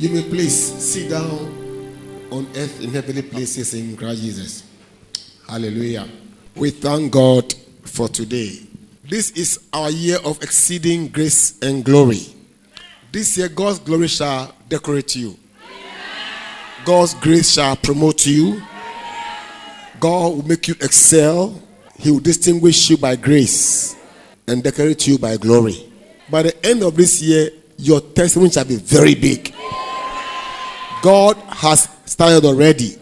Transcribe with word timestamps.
You 0.00 0.10
may 0.10 0.22
please 0.22 0.54
sit 0.54 1.10
down 1.10 1.26
on 2.30 2.46
earth 2.54 2.80
in 2.80 2.90
heavenly 2.90 3.22
places 3.22 3.74
in 3.74 3.96
Christ 3.96 4.20
Jesus. 4.22 4.62
Hallelujah. 5.48 6.06
We 6.54 6.70
thank 6.70 7.10
God 7.10 7.52
for 7.82 8.06
today. 8.06 8.60
This 9.02 9.32
is 9.32 9.58
our 9.72 9.90
year 9.90 10.18
of 10.24 10.40
exceeding 10.40 11.08
grace 11.08 11.58
and 11.62 11.84
glory. 11.84 12.20
This 13.10 13.36
year, 13.36 13.48
God's 13.48 13.80
glory 13.80 14.06
shall 14.06 14.54
decorate 14.68 15.16
you. 15.16 15.36
God's 16.84 17.14
grace 17.14 17.54
shall 17.54 17.74
promote 17.74 18.24
you. 18.24 18.62
God 19.98 20.28
will 20.28 20.46
make 20.46 20.68
you 20.68 20.74
excel. 20.74 21.60
He 21.98 22.12
will 22.12 22.20
distinguish 22.20 22.88
you 22.88 22.98
by 22.98 23.16
grace 23.16 23.96
and 24.46 24.62
decorate 24.62 25.08
you 25.08 25.18
by 25.18 25.38
glory. 25.38 25.92
By 26.30 26.42
the 26.42 26.64
end 26.64 26.84
of 26.84 26.94
this 26.94 27.20
year, 27.20 27.50
your 27.78 28.00
testimony 28.00 28.52
shall 28.52 28.64
be 28.64 28.76
very 28.76 29.16
big. 29.16 29.52
God 31.02 31.36
has 31.48 31.88
started 32.04 32.44
already 32.44 32.96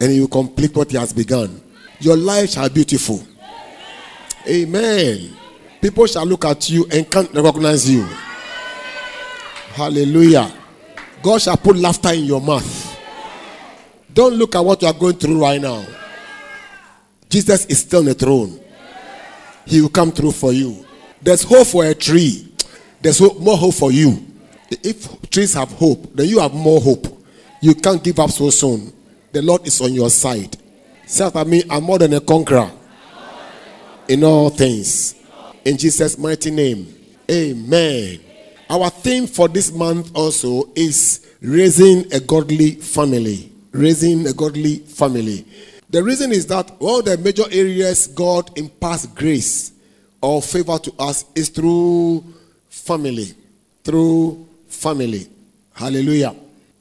and 0.00 0.10
He 0.10 0.20
will 0.20 0.28
complete 0.28 0.74
what 0.74 0.90
He 0.90 0.96
has 0.96 1.12
begun. 1.12 1.60
Your 2.00 2.16
life 2.16 2.50
shall 2.50 2.68
be 2.68 2.76
beautiful. 2.76 3.22
Amen. 4.48 5.36
People 5.80 6.06
shall 6.06 6.26
look 6.26 6.44
at 6.44 6.68
you 6.70 6.86
and 6.92 7.10
can't 7.10 7.32
recognize 7.34 7.88
you. 7.90 8.06
Hallelujah. 9.72 10.52
God 11.22 11.40
shall 11.40 11.56
put 11.56 11.76
laughter 11.76 12.12
in 12.12 12.24
your 12.24 12.40
mouth. 12.40 12.98
Don't 14.12 14.34
look 14.34 14.54
at 14.54 14.64
what 14.64 14.80
you 14.82 14.88
are 14.88 14.94
going 14.94 15.16
through 15.16 15.40
right 15.40 15.60
now. 15.60 15.84
Jesus 17.28 17.66
is 17.66 17.80
still 17.80 18.00
on 18.00 18.06
the 18.06 18.14
throne. 18.14 18.60
He 19.66 19.80
will 19.80 19.88
come 19.88 20.10
through 20.10 20.32
for 20.32 20.52
you. 20.52 20.84
There's 21.22 21.42
hope 21.42 21.66
for 21.66 21.84
a 21.84 21.94
tree. 21.94 22.52
There's 23.00 23.18
hope, 23.18 23.38
more 23.38 23.56
hope 23.56 23.74
for 23.74 23.92
you. 23.92 24.26
If 24.70 25.30
trees 25.30 25.54
have 25.54 25.70
hope, 25.72 26.14
then 26.14 26.28
you 26.28 26.40
have 26.40 26.54
more 26.54 26.80
hope. 26.80 27.19
You 27.60 27.74
can't 27.74 28.02
give 28.02 28.18
up 28.18 28.30
so 28.30 28.50
soon. 28.50 28.92
The 29.32 29.42
Lord 29.42 29.66
is 29.66 29.80
on 29.80 29.92
your 29.92 30.10
side. 30.10 30.56
Say 31.06 31.24
after 31.24 31.44
me, 31.44 31.62
I'm 31.68 31.84
more 31.84 31.98
than 31.98 32.14
a 32.14 32.20
conqueror 32.20 32.70
in 34.08 34.24
all 34.24 34.50
things. 34.50 35.14
In 35.64 35.76
Jesus' 35.76 36.16
mighty 36.18 36.50
name. 36.50 36.94
Amen. 37.30 38.20
Our 38.68 38.88
theme 38.88 39.26
for 39.26 39.48
this 39.48 39.72
month 39.72 40.10
also 40.14 40.70
is 40.74 41.34
raising 41.40 42.12
a 42.12 42.20
godly 42.20 42.72
family. 42.76 43.52
Raising 43.72 44.26
a 44.26 44.32
godly 44.32 44.78
family. 44.78 45.46
The 45.90 46.02
reason 46.02 46.32
is 46.32 46.46
that 46.46 46.70
of 46.80 47.04
the 47.04 47.18
major 47.18 47.44
areas 47.50 48.06
God 48.06 48.56
imparts 48.58 49.06
grace 49.06 49.72
or 50.22 50.40
favor 50.40 50.78
to 50.78 50.94
us 50.98 51.24
is 51.34 51.48
through 51.48 52.24
family. 52.68 53.34
Through 53.84 54.48
family. 54.68 55.28
Hallelujah. 55.74 56.34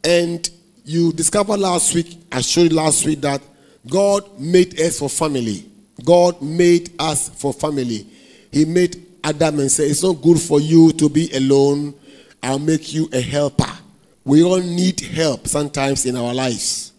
And 0.03 0.49
you 0.89 1.13
discovered 1.13 1.59
last 1.59 1.93
week, 1.93 2.17
I 2.31 2.41
showed 2.41 2.71
you 2.71 2.77
last 2.77 3.05
week 3.05 3.21
that 3.21 3.41
God 3.87 4.39
made 4.39 4.79
us 4.81 4.97
for 4.97 5.07
family. 5.07 5.63
God 6.03 6.41
made 6.41 6.91
us 6.97 7.29
for 7.29 7.53
family. 7.53 8.07
He 8.51 8.65
made 8.65 9.05
Adam 9.23 9.59
and 9.59 9.71
said, 9.71 9.91
It's 9.91 10.01
not 10.01 10.13
good 10.13 10.39
for 10.39 10.59
you 10.59 10.91
to 10.93 11.07
be 11.07 11.29
alone. 11.33 11.93
I'll 12.41 12.57
make 12.57 12.91
you 12.91 13.07
a 13.13 13.21
helper. 13.21 13.71
We 14.25 14.43
all 14.43 14.59
need 14.59 14.99
help 14.99 15.47
sometimes 15.47 16.07
in 16.07 16.15
our 16.15 16.33
lives. 16.33 16.93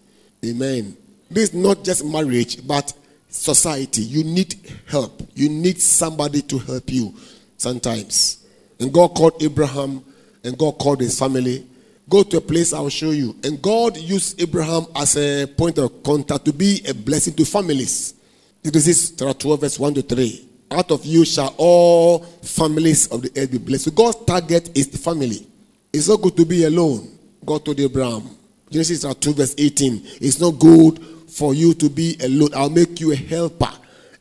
Amen. 0.45 0.97
This 1.29 1.49
is 1.49 1.55
not 1.55 1.83
just 1.83 2.05
marriage, 2.05 2.65
but 2.67 2.93
society. 3.29 4.03
You 4.03 4.23
need 4.23 4.55
help. 4.87 5.21
You 5.35 5.49
need 5.49 5.81
somebody 5.81 6.43
to 6.43 6.59
help 6.59 6.93
you 6.93 7.13
sometimes. 7.57 8.47
And 8.79 8.93
God 8.93 9.15
called 9.17 9.43
Abraham 9.43 10.05
and 10.45 10.57
God 10.57 10.79
called 10.79 11.01
his 11.01 11.19
family 11.19 11.67
Go 12.11 12.25
to 12.25 12.39
a 12.39 12.41
place 12.41 12.73
I'll 12.73 12.89
show 12.89 13.13
you. 13.13 13.37
And 13.45 13.63
God 13.63 13.97
used 13.97 14.43
Abraham 14.43 14.85
as 14.97 15.17
a 15.17 15.47
point 15.47 15.79
of 15.79 16.03
contact 16.03 16.45
to 16.47 16.53
be 16.53 16.83
a 16.89 16.93
blessing 16.93 17.35
to 17.35 17.45
families. 17.45 18.15
This 18.65 18.89
is 18.89 19.11
chapter 19.13 19.33
12, 19.33 19.61
verse 19.61 19.79
1 19.79 19.95
to 19.95 20.03
3. 20.03 20.49
Out 20.73 20.91
of 20.91 21.07
you 21.07 21.25
shall 21.25 21.55
all 21.57 22.19
families 22.43 23.07
of 23.13 23.23
the 23.23 23.31
earth 23.41 23.53
be 23.53 23.59
blessed. 23.59 23.85
So 23.85 23.91
God's 23.93 24.25
target 24.25 24.77
is 24.77 24.89
the 24.89 24.99
family. 24.99 25.47
It's 25.93 26.09
not 26.09 26.21
good 26.21 26.37
to 26.39 26.45
be 26.45 26.65
alone. 26.65 27.17
God 27.47 27.65
told 27.65 27.79
Abraham. 27.79 28.29
Genesis 28.69 29.03
chapter 29.03 29.31
2, 29.31 29.35
verse 29.35 29.55
18. 29.57 30.03
It's 30.21 30.41
not 30.41 30.59
good 30.59 30.99
for 31.29 31.55
you 31.55 31.75
to 31.75 31.89
be 31.89 32.17
alone. 32.25 32.51
I'll 32.57 32.71
make 32.71 32.99
you 32.99 33.13
a 33.13 33.17
helper, 33.17 33.71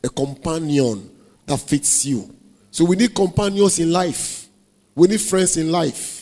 a 0.04 0.08
companion 0.08 1.10
that 1.46 1.58
fits 1.58 2.06
you. 2.06 2.32
So 2.70 2.84
we 2.84 2.94
need 2.94 3.16
companions 3.16 3.80
in 3.80 3.90
life. 3.90 4.48
We 4.94 5.08
need 5.08 5.20
friends 5.20 5.56
in 5.56 5.72
life. 5.72 6.19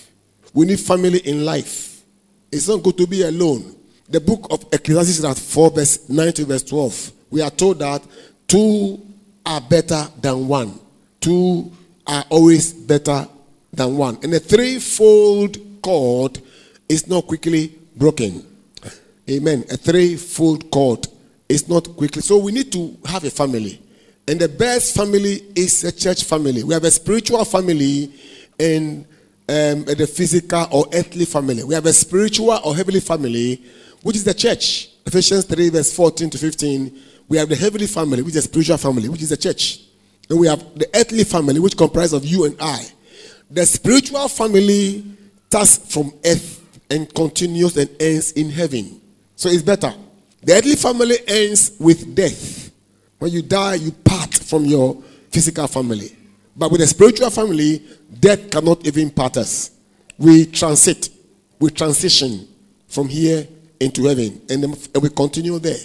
We 0.58 0.66
need 0.66 0.80
family 0.80 1.20
in 1.20 1.44
life. 1.44 2.02
It's 2.50 2.66
not 2.66 2.82
good 2.82 2.98
to 2.98 3.06
be 3.06 3.22
alone. 3.22 3.76
The 4.08 4.18
book 4.18 4.48
of 4.50 4.64
Ecclesiastes, 4.72 5.22
at 5.22 5.38
4, 5.38 5.70
verse 5.70 6.08
9 6.08 6.32
to 6.32 6.46
verse 6.46 6.64
12, 6.64 7.12
we 7.30 7.42
are 7.42 7.50
told 7.50 7.78
that 7.78 8.02
two 8.48 9.00
are 9.46 9.60
better 9.60 10.08
than 10.20 10.48
one. 10.48 10.80
Two 11.20 11.70
are 12.08 12.24
always 12.28 12.72
better 12.72 13.28
than 13.72 13.96
one. 13.96 14.18
And 14.24 14.34
a 14.34 14.40
threefold 14.40 15.58
cord 15.80 16.40
is 16.88 17.06
not 17.06 17.28
quickly 17.28 17.78
broken. 17.94 18.44
Amen. 19.30 19.64
A 19.70 19.76
threefold 19.76 20.72
cord 20.72 21.06
is 21.48 21.68
not 21.68 21.84
quickly. 21.96 22.20
So 22.20 22.36
we 22.36 22.50
need 22.50 22.72
to 22.72 22.96
have 23.04 23.22
a 23.22 23.30
family. 23.30 23.80
And 24.26 24.40
the 24.40 24.48
best 24.48 24.96
family 24.96 25.40
is 25.54 25.84
a 25.84 25.92
church 25.92 26.24
family. 26.24 26.64
We 26.64 26.74
have 26.74 26.82
a 26.82 26.90
spiritual 26.90 27.44
family 27.44 28.12
and 28.58 29.06
um, 29.48 29.84
the 29.84 30.06
physical 30.06 30.66
or 30.70 30.86
earthly 30.92 31.24
family. 31.24 31.64
We 31.64 31.74
have 31.74 31.86
a 31.86 31.92
spiritual 31.92 32.50
or 32.64 32.76
heavenly 32.76 33.00
family, 33.00 33.64
which 34.02 34.16
is 34.16 34.24
the 34.24 34.34
church. 34.34 34.90
Ephesians 35.06 35.44
3, 35.46 35.70
verse 35.70 35.94
14 35.94 36.30
to 36.30 36.38
15. 36.38 36.98
We 37.28 37.38
have 37.38 37.48
the 37.48 37.56
heavenly 37.56 37.86
family, 37.86 38.22
which 38.22 38.36
is 38.36 38.44
spiritual 38.44 38.76
family, 38.76 39.08
which 39.08 39.22
is 39.22 39.30
the 39.30 39.36
church. 39.36 39.80
And 40.28 40.38
we 40.38 40.46
have 40.46 40.60
the 40.78 40.88
earthly 40.94 41.24
family, 41.24 41.60
which 41.60 41.76
comprises 41.76 42.12
of 42.12 42.24
you 42.24 42.44
and 42.44 42.56
I. 42.60 42.84
The 43.50 43.64
spiritual 43.64 44.28
family 44.28 45.04
starts 45.46 45.78
from 45.92 46.12
earth 46.24 46.58
and 46.90 47.12
continues 47.14 47.76
and 47.78 47.88
ends 47.98 48.32
in 48.32 48.50
heaven. 48.50 49.00
So 49.36 49.48
it's 49.48 49.62
better. 49.62 49.94
The 50.42 50.54
earthly 50.54 50.76
family 50.76 51.16
ends 51.26 51.72
with 51.78 52.14
death. 52.14 52.70
When 53.18 53.32
you 53.32 53.42
die, 53.42 53.76
you 53.76 53.92
part 53.92 54.34
from 54.34 54.66
your 54.66 55.02
physical 55.30 55.66
family. 55.66 56.14
But 56.56 56.70
with 56.70 56.80
a 56.80 56.86
spiritual 56.86 57.30
family, 57.30 57.82
death 58.20 58.50
cannot 58.50 58.86
even 58.86 59.10
part 59.10 59.36
us. 59.36 59.70
We 60.18 60.46
transit, 60.46 61.10
we 61.58 61.70
transition 61.70 62.48
from 62.88 63.08
here 63.08 63.46
into 63.80 64.06
heaven, 64.06 64.40
and, 64.48 64.64
and 64.64 65.02
we 65.02 65.08
continue 65.10 65.58
there. 65.58 65.78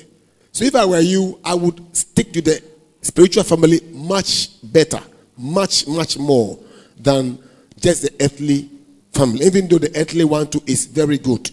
So 0.52 0.66
if 0.66 0.76
I 0.76 0.86
were 0.86 1.00
you, 1.00 1.40
I 1.44 1.54
would 1.56 1.96
stick 1.96 2.32
to 2.34 2.42
the 2.42 2.64
spiritual 3.02 3.44
family 3.44 3.82
much 3.92 4.50
better, 4.64 5.02
much, 5.38 5.88
much 5.88 6.18
more 6.18 6.58
than 7.00 7.38
just 7.80 8.04
the 8.04 8.12
earthly 8.24 8.70
family, 9.12 9.46
even 9.46 9.68
though 9.68 9.78
the 9.80 9.92
earthly 10.00 10.24
one 10.24 10.48
too 10.48 10.62
is 10.66 10.86
very 10.86 11.18
good. 11.18 11.50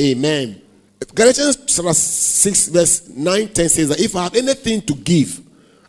Amen. 0.00 0.60
Galatians 1.14 1.58
6, 1.72 2.68
verse 2.68 3.08
9 3.08 3.48
10 3.48 3.68
says 3.68 3.88
that 3.88 4.00
if 4.00 4.14
I 4.16 4.24
have 4.24 4.34
anything 4.34 4.82
to 4.82 4.94
give, 4.94 5.40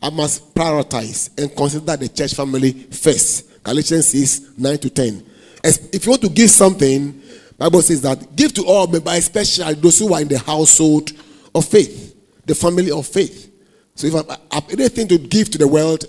I 0.02 0.10
must 0.10 0.54
prioritize 0.56 1.30
and 1.42 1.54
consider 1.56 1.98
the 1.98 2.08
church 2.08 2.34
family 2.34 2.72
first. 2.72 3.49
Galatians 3.64 4.08
6, 4.08 4.58
9 4.58 4.78
to 4.78 4.90
10. 4.90 5.26
If 5.64 6.06
you 6.06 6.12
want 6.12 6.22
to 6.22 6.30
give 6.30 6.50
something, 6.50 7.22
Bible 7.58 7.82
says 7.82 8.02
that 8.02 8.36
give 8.36 8.54
to 8.54 8.66
all, 8.66 8.88
but 8.88 9.06
especially 9.18 9.74
those 9.74 10.00
who 10.00 10.14
are 10.14 10.22
in 10.22 10.28
the 10.30 10.40
household 10.40 11.12
of 11.54 11.66
faith, 11.66 12.16
the 12.46 12.56
family 12.56 12.92
of 12.92 13.06
faith. 13.06 13.52
So 13.96 14.08
if 14.08 14.16
I 14.16 14.38
have 14.54 14.70
anything 14.72 15.10
to 15.10 15.18
give 15.18 15.50
to 15.52 15.58
the 15.58 15.68
world, 15.68 16.06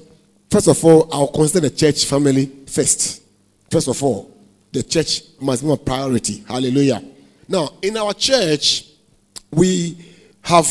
first 0.49 0.69
of 0.69 0.85
all, 0.85 1.09
I'll 1.13 1.27
consider 1.27 1.69
the 1.69 1.75
church 1.75 2.05
family 2.05 2.47
first. 2.67 3.23
First 3.69 3.89
of 3.89 4.01
all, 4.03 4.37
the 4.71 4.85
church 4.85 5.23
must 5.41 5.65
be 5.65 5.73
a 5.73 5.77
priority. 5.77 6.45
Hallelujah. 6.47 7.03
Now, 7.49 7.71
in 7.83 7.97
our 7.97 8.15
church, 8.15 8.87
we 9.51 9.97
have 10.43 10.69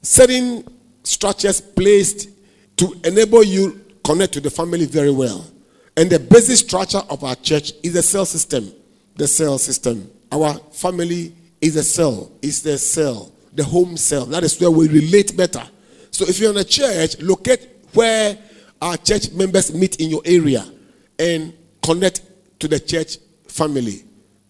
certain 0.00 0.64
structures 1.02 1.60
placed 1.60 2.30
to 2.78 2.98
enable 3.04 3.42
you 3.42 3.84
connect 4.02 4.32
to 4.32 4.40
the 4.40 4.50
family 4.50 4.86
very 4.86 5.10
well. 5.10 5.44
And 5.96 6.10
the 6.10 6.18
basic 6.18 6.56
structure 6.56 7.02
of 7.08 7.24
our 7.24 7.36
church 7.36 7.72
is 7.82 7.94
the 7.94 8.02
cell 8.02 8.26
system. 8.26 8.72
The 9.16 9.26
cell 9.26 9.58
system. 9.58 10.10
Our 10.30 10.54
family 10.72 11.32
is 11.60 11.76
a 11.76 11.82
cell. 11.82 12.30
It's 12.42 12.60
the 12.60 12.76
cell, 12.76 13.32
the 13.54 13.64
home 13.64 13.96
cell. 13.96 14.26
That 14.26 14.44
is 14.44 14.60
where 14.60 14.70
we 14.70 14.88
relate 14.88 15.36
better. 15.36 15.62
So 16.10 16.26
if 16.26 16.38
you're 16.38 16.50
in 16.50 16.58
a 16.58 16.64
church, 16.64 17.20
locate 17.20 17.68
where 17.94 18.36
our 18.82 18.96
church 18.98 19.32
members 19.32 19.72
meet 19.74 20.00
in 20.00 20.10
your 20.10 20.22
area 20.24 20.64
and 21.18 21.54
connect 21.82 22.20
to 22.60 22.68
the 22.68 22.78
church 22.78 23.18
family. 23.48 24.04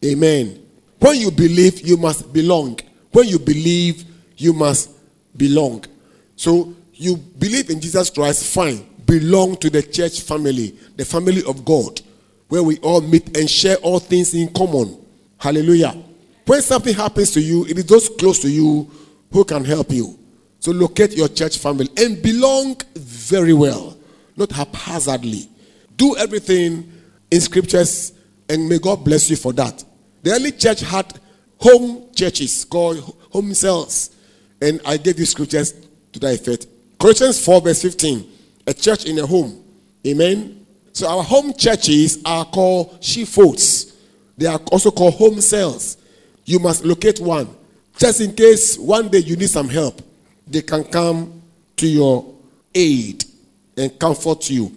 Amen. 0.05 0.63
When 0.99 1.17
you 1.17 1.31
believe, 1.31 1.87
you 1.87 1.97
must 1.97 2.33
belong. 2.33 2.81
When 3.13 3.29
you 3.29 3.39
believe, 3.39 4.05
you 4.37 4.53
must 4.53 4.91
belong. 5.37 5.85
So 6.35 6.75
you 6.95 7.17
believe 7.17 7.71
in 7.71 7.81
Jesus 7.81 8.11
Christ, 8.11 8.53
fine. 8.53 8.85
Belong 9.07 9.57
to 9.59 9.71
the 9.71 9.83
church 9.83 10.21
family, 10.21 10.77
the 10.97 11.05
family 11.05 11.43
of 11.45 11.65
God, 11.65 12.01
where 12.49 12.63
we 12.63 12.79
all 12.79 13.01
meet 13.01 13.37
and 13.37 13.49
share 13.49 13.77
all 13.77 13.99
things 13.99 14.35
in 14.35 14.53
common. 14.53 14.99
Hallelujah. 15.39 15.97
When 16.47 16.63
something 16.63 16.95
happens 16.95 17.33
to 17.33 17.41
you, 17.41 17.65
it 17.67 17.79
is 17.79 17.87
those 17.87 18.09
close 18.09 18.41
to 18.41 18.51
you 18.51 18.91
who 19.33 19.45
can 19.45 19.65
help 19.65 19.91
you. 19.91 20.19
So 20.61 20.73
locate 20.73 21.17
your 21.17 21.29
church 21.29 21.59
family 21.59 21.89
and 21.97 22.23
belong 22.23 22.81
very 22.97 23.53
well, 23.53 23.97
not 24.37 24.51
haphazardly. 24.53 25.49
Do 25.97 26.17
everything 26.17 26.93
in 27.31 27.41
scriptures, 27.41 28.13
and 28.49 28.69
may 28.69 28.79
God 28.79 29.05
bless 29.05 29.31
you 29.31 29.37
for 29.37 29.53
that. 29.55 29.85
The 30.23 30.33
early 30.33 30.53
church 30.53 30.81
had 30.81 31.21
home 31.59 32.13
churches 32.15 32.65
called 32.65 32.99
home 33.31 33.55
cells, 33.55 34.11
and 34.61 34.81
I 34.85 34.97
gave 34.97 35.19
you 35.19 35.27
scriptures 35.27 35.75
to 36.13 36.21
that 36.21 36.35
effect. 36.35 36.67
Colossians 36.99 37.45
4, 37.45 37.61
verse 37.61 37.83
15, 37.83 38.33
a 38.67 38.75
church 38.75 39.05
in 39.07 39.19
a 39.19 39.27
home. 39.27 39.63
Amen. 40.07 40.67
So 40.93 41.09
our 41.09 41.23
home 41.23 41.53
churches 41.53 42.21
are 42.25 42.45
called 42.45 42.99
sheepfolds. 43.03 43.95
They 44.39 44.47
are 44.47 44.59
also 44.73 44.91
called 44.91 45.15
home 45.15 45.41
cells. 45.41 45.99
You 46.45 46.59
must 46.59 46.85
locate 46.85 47.21
one. 47.21 47.49
Just 47.99 48.21
in 48.21 48.35
case 48.35 48.79
one 48.79 49.09
day 49.09 49.19
you 49.19 49.37
need 49.37 49.51
some 49.51 49.69
help, 49.69 50.01
they 50.47 50.63
can 50.63 50.85
come 50.85 51.43
to 51.77 51.87
your 51.87 52.35
aid 52.75 53.25
and 53.77 53.99
comfort 53.99 54.49
you. 54.51 54.73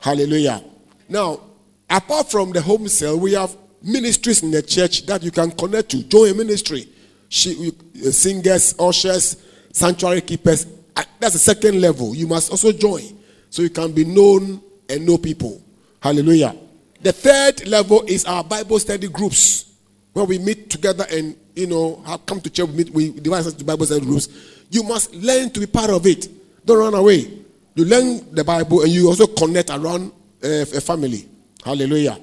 Hallelujah. 0.00 0.62
Now, 1.08 1.40
apart 1.88 2.30
from 2.30 2.52
the 2.52 2.60
home 2.60 2.88
cell, 2.88 3.18
we 3.18 3.32
have 3.32 3.56
ministries 3.82 4.42
in 4.42 4.50
the 4.50 4.62
church 4.62 5.06
that 5.06 5.22
you 5.22 5.30
can 5.30 5.50
connect 5.52 5.90
to. 5.90 6.02
Join 6.04 6.30
a 6.30 6.34
ministry. 6.34 6.88
Uh, 7.28 8.10
singers, 8.10 8.74
ushers, 8.78 9.36
sanctuary 9.72 10.20
keepers. 10.20 10.66
Uh, 10.94 11.02
that's 11.18 11.32
the 11.32 11.38
second 11.38 11.80
level. 11.80 12.14
You 12.14 12.26
must 12.26 12.50
also 12.50 12.72
join 12.72 13.15
so 13.56 13.62
you 13.62 13.70
can 13.70 13.90
be 13.90 14.04
known 14.04 14.60
and 14.86 15.06
know 15.06 15.16
people. 15.16 15.62
Hallelujah. 16.02 16.54
The 17.00 17.10
third 17.10 17.66
level 17.66 18.02
is 18.06 18.26
our 18.26 18.44
Bible 18.44 18.78
study 18.78 19.08
groups 19.08 19.72
where 20.12 20.26
we 20.26 20.38
meet 20.38 20.68
together 20.68 21.06
and 21.10 21.34
you 21.54 21.66
know 21.66 22.02
have 22.04 22.26
come 22.26 22.38
to 22.42 22.50
church. 22.50 22.68
We 22.68 22.76
meet, 22.76 22.90
we 22.90 23.10
divide 23.12 23.38
ourselves 23.38 23.56
to 23.56 23.64
Bible 23.64 23.86
study 23.86 24.04
groups. 24.04 24.28
You 24.68 24.82
must 24.82 25.14
learn 25.14 25.48
to 25.52 25.60
be 25.60 25.66
part 25.66 25.88
of 25.88 26.06
it. 26.06 26.28
Don't 26.66 26.76
run 26.76 26.92
away. 26.92 27.32
You 27.74 27.86
learn 27.86 28.30
the 28.34 28.44
Bible 28.44 28.82
and 28.82 28.90
you 28.90 29.08
also 29.08 29.26
connect 29.26 29.70
around 29.70 30.12
uh, 30.44 30.66
a 30.76 30.80
family. 30.82 31.26
Hallelujah. 31.64 32.18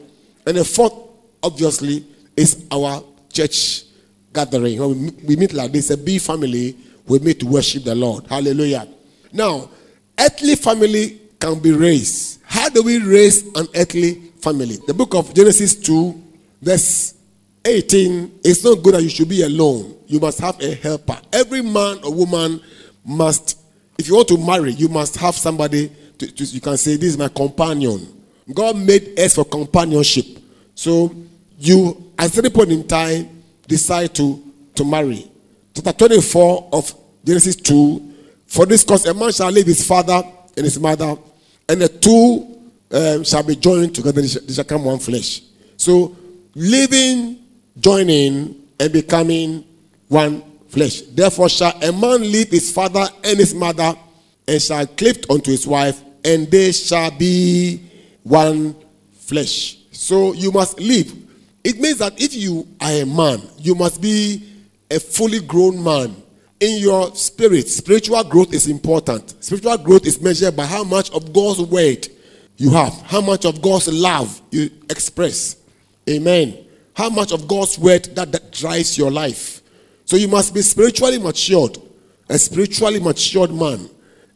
And 0.45 0.57
the 0.57 0.63
fourth, 0.63 0.93
obviously, 1.41 2.05
is 2.37 2.67
our 2.69 3.03
church 3.31 3.85
gathering. 4.31 4.79
We 5.25 5.35
meet 5.35 5.53
like 5.53 5.71
this, 5.71 5.89
a 5.89 5.97
big 5.97 6.21
family, 6.21 6.77
we 7.07 7.17
meet 7.17 7.39
to 7.39 7.47
worship 7.47 7.85
the 7.85 7.95
Lord. 7.95 8.27
Hallelujah. 8.27 8.87
Now, 9.31 9.71
earthly 10.19 10.55
family 10.55 11.21
can 11.43 11.59
be 11.59 11.73
raised. 11.73 12.39
How 12.45 12.69
do 12.69 12.81
we 12.83 12.99
raise 12.99 13.43
an 13.57 13.67
earthly 13.75 14.13
family? 14.39 14.77
The 14.87 14.93
book 14.93 15.13
of 15.13 15.33
Genesis 15.33 15.75
2, 15.75 16.23
verse 16.61 17.15
18. 17.65 18.39
It's 18.45 18.63
not 18.63 18.81
good 18.81 18.93
that 18.93 19.03
you 19.03 19.09
should 19.09 19.27
be 19.27 19.41
alone. 19.43 19.97
You 20.07 20.21
must 20.21 20.39
have 20.39 20.57
a 20.61 20.73
helper. 20.75 21.19
Every 21.33 21.61
man 21.61 21.99
or 22.05 22.13
woman 22.13 22.61
must, 23.03 23.59
if 23.97 24.07
you 24.07 24.15
want 24.15 24.29
to 24.29 24.37
marry, 24.37 24.71
you 24.71 24.87
must 24.87 25.17
have 25.17 25.35
somebody 25.35 25.91
to, 26.17 26.31
to, 26.31 26.43
you 26.45 26.61
can 26.61 26.77
say, 26.77 26.95
This 26.95 27.09
is 27.09 27.17
my 27.17 27.27
companion. 27.27 28.07
God 28.53 28.77
made 28.77 29.19
us 29.19 29.35
for 29.35 29.43
companionship. 29.43 30.25
So 30.75 31.13
you, 31.59 32.13
at 32.17 32.31
certain 32.31 32.51
point 32.51 32.71
in 32.71 32.87
time, 32.87 33.43
decide 33.67 34.15
to, 34.15 34.41
to 34.75 34.85
marry. 34.85 35.29
Chapter 35.75 35.91
24 35.91 36.69
of 36.71 36.95
Genesis 37.25 37.57
2. 37.57 38.13
For 38.47 38.65
this 38.65 38.85
cause, 38.85 39.05
a 39.07 39.13
man 39.13 39.33
shall 39.33 39.51
leave 39.51 39.65
his 39.65 39.85
father 39.85 40.23
and 40.55 40.63
his 40.63 40.79
mother, 40.79 41.15
and 41.69 41.81
the 41.81 41.89
two 41.89 42.61
um, 42.91 43.23
shall 43.23 43.43
be 43.43 43.55
joined 43.55 43.95
together, 43.95 44.21
they 44.21 44.27
shall, 44.27 44.41
they 44.41 44.53
shall 44.53 44.63
come 44.63 44.85
one 44.85 44.99
flesh. 44.99 45.41
So, 45.77 46.15
living, 46.55 47.39
joining, 47.79 48.55
and 48.79 48.93
becoming 48.93 49.65
one 50.07 50.43
flesh. 50.67 51.01
Therefore, 51.01 51.49
shall 51.49 51.73
a 51.83 51.91
man 51.91 52.21
leave 52.21 52.49
his 52.49 52.71
father 52.71 53.05
and 53.23 53.39
his 53.39 53.53
mother, 53.53 53.95
and 54.47 54.61
shall 54.61 54.85
cleave 54.87 55.23
unto 55.29 55.51
his 55.51 55.65
wife, 55.65 56.01
and 56.23 56.49
they 56.49 56.71
shall 56.71 57.11
be 57.11 57.81
one 58.23 58.75
flesh. 59.13 59.77
So 59.91 60.33
you 60.33 60.51
must 60.51 60.79
live. 60.79 61.13
It 61.63 61.79
means 61.79 61.99
that 61.99 62.19
if 62.21 62.33
you 62.33 62.67
are 62.81 62.91
a 62.91 63.05
man, 63.05 63.41
you 63.57 63.73
must 63.73 64.01
be 64.01 64.49
a 64.91 64.99
fully 64.99 65.39
grown 65.39 65.81
man. 65.81 66.15
In 66.63 66.77
your 66.77 67.13
spirit, 67.13 67.67
spiritual 67.67 68.23
growth 68.23 68.53
is 68.53 68.69
important. 68.69 69.35
Spiritual 69.43 69.77
growth 69.79 70.05
is 70.05 70.21
measured 70.21 70.55
by 70.55 70.65
how 70.65 70.85
much 70.85 71.11
of 71.11 71.33
God's 71.33 71.59
word 71.59 72.07
you 72.55 72.69
have, 72.69 72.93
how 73.01 73.19
much 73.19 73.43
of 73.43 73.61
God's 73.61 73.89
love 73.89 74.41
you 74.49 74.69
express. 74.89 75.57
Amen. 76.09 76.65
How 76.95 77.09
much 77.09 77.33
of 77.33 77.49
God's 77.49 77.77
word 77.77 78.05
that, 78.15 78.31
that 78.31 78.53
drives 78.53 78.97
your 78.97 79.11
life. 79.11 79.61
So 80.05 80.15
you 80.15 80.29
must 80.29 80.53
be 80.53 80.61
spiritually 80.61 81.19
matured, 81.19 81.79
a 82.29 82.37
spiritually 82.37 83.01
matured 83.01 83.53
man. 83.53 83.89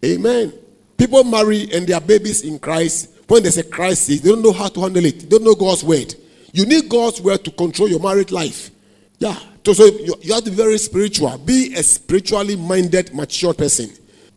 Amen. 0.03 0.51
People 0.97 1.23
marry 1.23 1.71
and 1.71 1.87
their 1.87 2.01
babies 2.01 2.41
in 2.41 2.59
Christ. 2.59 3.09
When 3.29 3.41
there's 3.41 3.55
a 3.55 3.63
crisis, 3.63 4.19
they 4.19 4.29
don't 4.31 4.41
know 4.41 4.51
how 4.51 4.67
to 4.67 4.81
handle 4.81 5.05
it. 5.05 5.21
They 5.21 5.27
don't 5.29 5.45
know 5.45 5.55
God's 5.55 5.85
word. 5.85 6.13
You 6.51 6.65
need 6.65 6.89
God's 6.89 7.21
word 7.21 7.45
to 7.45 7.51
control 7.51 7.87
your 7.87 8.01
married 8.01 8.31
life. 8.31 8.69
Yeah. 9.17 9.39
So, 9.67 9.73
so 9.73 9.85
you, 9.85 10.15
you 10.21 10.33
have 10.33 10.45
to 10.45 10.49
be 10.49 10.55
very 10.55 10.77
spiritual. 10.77 11.37
Be 11.39 11.73
a 11.75 11.83
spiritually 11.83 12.55
minded, 12.55 13.13
mature 13.13 13.53
person. 13.53 13.89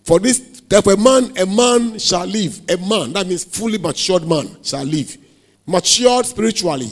For 0.03 0.19
this, 0.19 0.41
therefore, 0.69 0.95
a 0.95 0.97
man, 0.97 1.33
a 1.39 1.47
man 1.47 2.01
shall 2.01 2.27
live. 2.27 2.61
A 2.69 2.77
man, 2.79 3.13
that 3.13 3.29
means 3.29 3.45
fully 3.45 3.79
matured 3.79 4.27
man, 4.27 4.57
shall 4.65 4.83
live. 4.83 5.17
Matured 5.67 6.27
spiritually, 6.27 6.89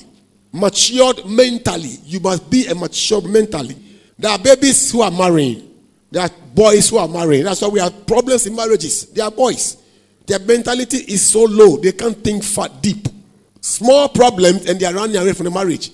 matured 0.52 1.26
mentally. 1.26 1.99
You 2.05 2.20
must 2.20 2.49
be 2.49 2.67
a 2.67 2.76
matured 2.76 3.25
mentally. 3.25 3.75
There 4.17 4.31
are 4.31 4.38
babies 4.38 4.93
who 4.93 5.00
are 5.00 5.11
marrying. 5.11 5.75
There 6.12 6.23
are 6.23 6.31
boys 6.55 6.90
who 6.90 6.99
are 6.99 7.08
marrying. 7.08 7.43
That's 7.43 7.61
why 7.61 7.69
we 7.69 7.81
have 7.81 8.06
problems 8.06 8.46
in 8.46 8.55
marriages. 8.55 9.06
They 9.06 9.20
are 9.20 9.32
boys. 9.32 9.79
Their 10.26 10.38
mentality 10.38 10.99
is 10.99 11.26
so 11.26 11.43
low, 11.43 11.79
they 11.79 11.90
can't 11.90 12.23
think 12.23 12.44
far 12.44 12.69
deep. 12.69 13.08
Small 13.61 14.08
problems 14.08 14.67
and 14.67 14.79
they 14.79 14.87
are 14.87 14.94
running 14.94 15.17
away 15.17 15.32
from 15.32 15.46
the 15.46 15.50
marriage. 15.50 15.90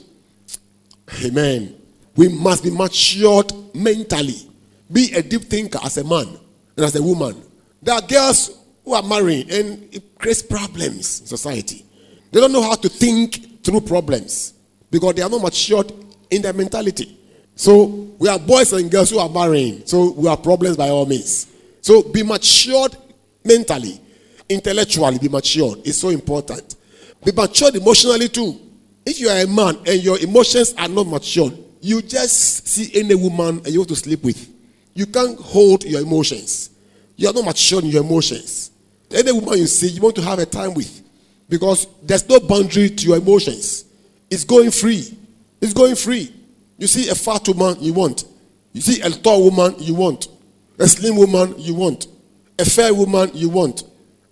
Amen. 1.25 1.77
We 2.17 2.29
must 2.29 2.63
be 2.63 2.71
matured 2.71 3.53
mentally. 3.75 4.49
Be 4.91 5.13
a 5.15 5.23
deep 5.23 5.43
thinker 5.43 5.79
as 5.83 5.97
a 5.97 6.05
man 6.05 6.29
and 6.77 6.85
as 6.85 6.95
a 6.97 7.03
woman. 7.03 7.43
There 7.83 7.95
are 7.95 8.03
girls 8.03 8.59
who 8.85 8.95
are 8.95 9.03
marrying 9.03 9.51
and 9.51 9.89
it 9.95 10.19
creates 10.19 10.43
problems 10.43 11.21
in 11.21 11.27
society. 11.27 11.85
They 12.31 12.41
don't 12.41 12.53
know 12.53 12.63
how 12.63 12.75
to 12.77 12.89
think 12.89 13.63
through 13.65 13.81
problems 13.83 14.55
because 14.91 15.15
they 15.15 15.23
are 15.23 15.31
not 15.31 15.43
matured 15.43 15.93
in 16.31 16.43
their 16.43 16.53
mentality. 16.53 17.19
So 17.57 17.85
we 18.19 18.29
have 18.29 18.47
boys 18.47 18.73
and 18.73 18.91
girls 18.91 19.11
who 19.11 19.19
are 19.19 19.29
marrying. 19.29 19.87
So 19.87 20.11
we 20.13 20.29
have 20.29 20.43
problems 20.43 20.77
by 20.77 20.89
all 20.91 21.07
means. 21.07 21.47
So 21.81 22.03
be 22.03 22.23
matured 22.23 22.97
mentally, 23.45 24.01
intellectually, 24.49 25.19
be 25.19 25.29
matured. 25.29 25.81
It's 25.85 25.99
so 25.99 26.09
important. 26.09 26.77
Be 27.25 27.33
matured 27.33 27.77
emotionally 27.77 28.29
too. 28.29 28.61
If 29.07 29.21
you 29.21 29.29
are 29.29 29.39
a 29.43 29.47
man 29.47 29.77
and 29.87 30.03
your 30.03 30.19
emotions 30.19 30.75
are 30.79 30.89
not 30.89 31.07
matured, 31.07 31.57
you 31.85 32.01
just 32.01 32.67
see 32.67 32.91
any 32.99 33.15
woman 33.15 33.59
and 33.59 33.69
you 33.69 33.81
want 33.81 33.91
to 33.91 33.97
sleep 33.97 34.25
with. 34.25 34.51
You 34.95 35.05
can't 35.05 35.39
hold 35.39 35.85
your 35.85 36.01
emotions. 36.01 36.71
You 37.17 37.29
are 37.29 37.35
not 37.35 37.45
matured 37.45 37.85
in 37.85 37.91
your 37.91 38.03
emotions. 38.03 38.71
Any 39.11 39.33
woman 39.33 39.59
you 39.59 39.67
see, 39.67 39.89
you 39.89 40.01
want 40.01 40.17
to 40.17 40.23
have 40.23 40.39
a 40.39 40.47
time 40.47 40.73
with. 40.73 41.03
Because 41.47 41.87
there's 42.03 42.27
no 42.27 42.41
boundary 42.41 42.89
to 42.89 43.07
your 43.07 43.19
emotions. 43.19 43.85
It's 44.31 44.45
going 44.45 44.71
free. 44.71 45.15
It's 45.61 45.75
going 45.75 45.95
free. 45.95 46.35
You 46.79 46.87
see 46.87 47.11
a 47.11 47.15
fat 47.15 47.47
woman, 47.49 47.77
you 47.81 47.93
want. 47.93 48.25
You 48.73 48.81
see 48.81 49.03
a 49.03 49.11
tall 49.11 49.45
woman, 49.51 49.75
you 49.79 49.95
want. 49.95 50.29
A 50.79 50.89
slim 50.89 51.17
woman, 51.17 51.55
you 51.59 51.75
want. 51.75 52.07
A 52.59 52.65
fair 52.65 52.95
woman, 52.95 53.31
you 53.35 53.51
want. 53.51 53.83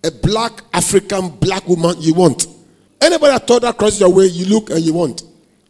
A 0.04 0.10
black 0.10 0.62
African 0.72 1.28
black 1.28 1.68
woman, 1.68 1.96
you 1.98 2.14
want. 2.14 2.46
Anybody 2.98 3.32
that 3.32 3.46
thought 3.46 3.60
that 3.60 3.76
crosses 3.76 4.00
your 4.00 4.08
way, 4.08 4.24
you 4.24 4.46
look 4.46 4.70
and 4.70 4.80
you 4.80 4.94
want. 4.94 5.24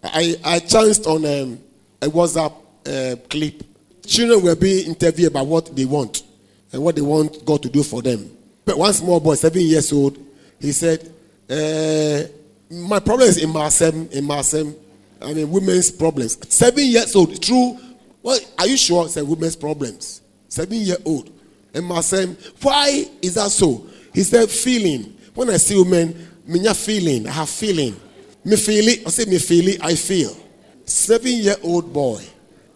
I, 0.05 0.37
I 0.45 0.59
chanced 0.61 1.07
on 1.07 1.25
um, 1.27 1.59
a 2.03 2.07
WhatsApp 2.07 2.53
uh, 2.87 3.17
clip. 3.29 3.63
Children 4.05 4.43
were 4.43 4.57
being 4.57 4.89
interviewed 4.89 5.31
about 5.31 5.47
what 5.47 5.75
they 5.75 5.85
want 5.85 6.25
and 6.73 6.83
what 6.83 6.97
they 6.97 7.01
want 7.01 7.45
God 7.45 7.63
to 7.63 7.71
do 7.71 7.83
for 7.83 8.03
them. 8.03 8.29
But 8.65 8.77
one 8.77 8.93
small 8.93 9.21
boy, 9.21 9.35
seven 9.35 9.63
years 9.63 9.93
old, 9.93 10.19
he 10.59 10.73
said, 10.73 11.01
uh, 11.49 12.29
My 12.71 12.99
problem 12.99 13.29
is 13.29 13.43
in 13.43 13.51
Marsem, 13.51 14.11
in 14.13 14.25
Marsem. 14.25 14.75
I 15.21 15.33
mean, 15.33 15.51
women's 15.51 15.91
problems. 15.93 16.39
Seven 16.53 16.85
years 16.85 17.15
old, 17.15 17.41
true. 17.41 17.79
Well, 18.23 18.39
are 18.59 18.67
you 18.67 18.77
sure? 18.77 19.09
Said 19.09 19.27
women's 19.27 19.57
problems. 19.57 20.21
Seven 20.49 20.79
year 20.79 20.97
old. 21.05 21.31
And 21.75 21.85
Marsem, 21.85 22.37
why 22.63 23.07
is 23.23 23.35
that 23.35 23.51
so? 23.51 23.87
He 24.13 24.23
said, 24.25 24.51
feeling. 24.51 25.17
When 25.35 25.49
I 25.51 25.57
see 25.57 25.79
women, 25.79 26.29
me 26.47 26.63
feeling, 26.75 27.27
I 27.29 27.31
have 27.31 27.49
feeling. 27.49 27.97
Me 28.45 28.57
feel 28.57 28.89
it, 28.89 29.07
I 29.07 29.11
say 29.11 29.25
me 29.25 29.39
feel 29.39 29.69
it, 29.69 29.83
I 29.83 29.95
feel. 29.95 30.37
Seven 30.85 31.33
year 31.33 31.57
old 31.63 31.93
boy. 31.93 32.23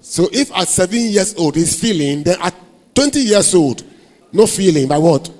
So 0.00 0.28
if 0.32 0.52
at 0.52 0.68
seven 0.68 1.00
years 1.00 1.34
old 1.36 1.56
he's 1.56 1.78
feeling, 1.80 2.22
then 2.22 2.36
at 2.40 2.54
20 2.94 3.20
years 3.20 3.54
old, 3.54 3.82
no 4.32 4.46
feeling, 4.46 4.88
by 4.88 4.98
what? 4.98 5.30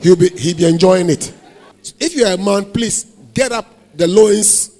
He'll 0.00 0.16
be, 0.16 0.28
he'll 0.30 0.56
be 0.56 0.66
enjoying 0.66 1.10
it. 1.10 1.32
If 1.98 2.14
you 2.14 2.24
are 2.26 2.34
a 2.34 2.38
man, 2.38 2.66
please 2.66 3.04
get 3.34 3.50
up 3.52 3.66
the 3.96 4.06
loins 4.06 4.70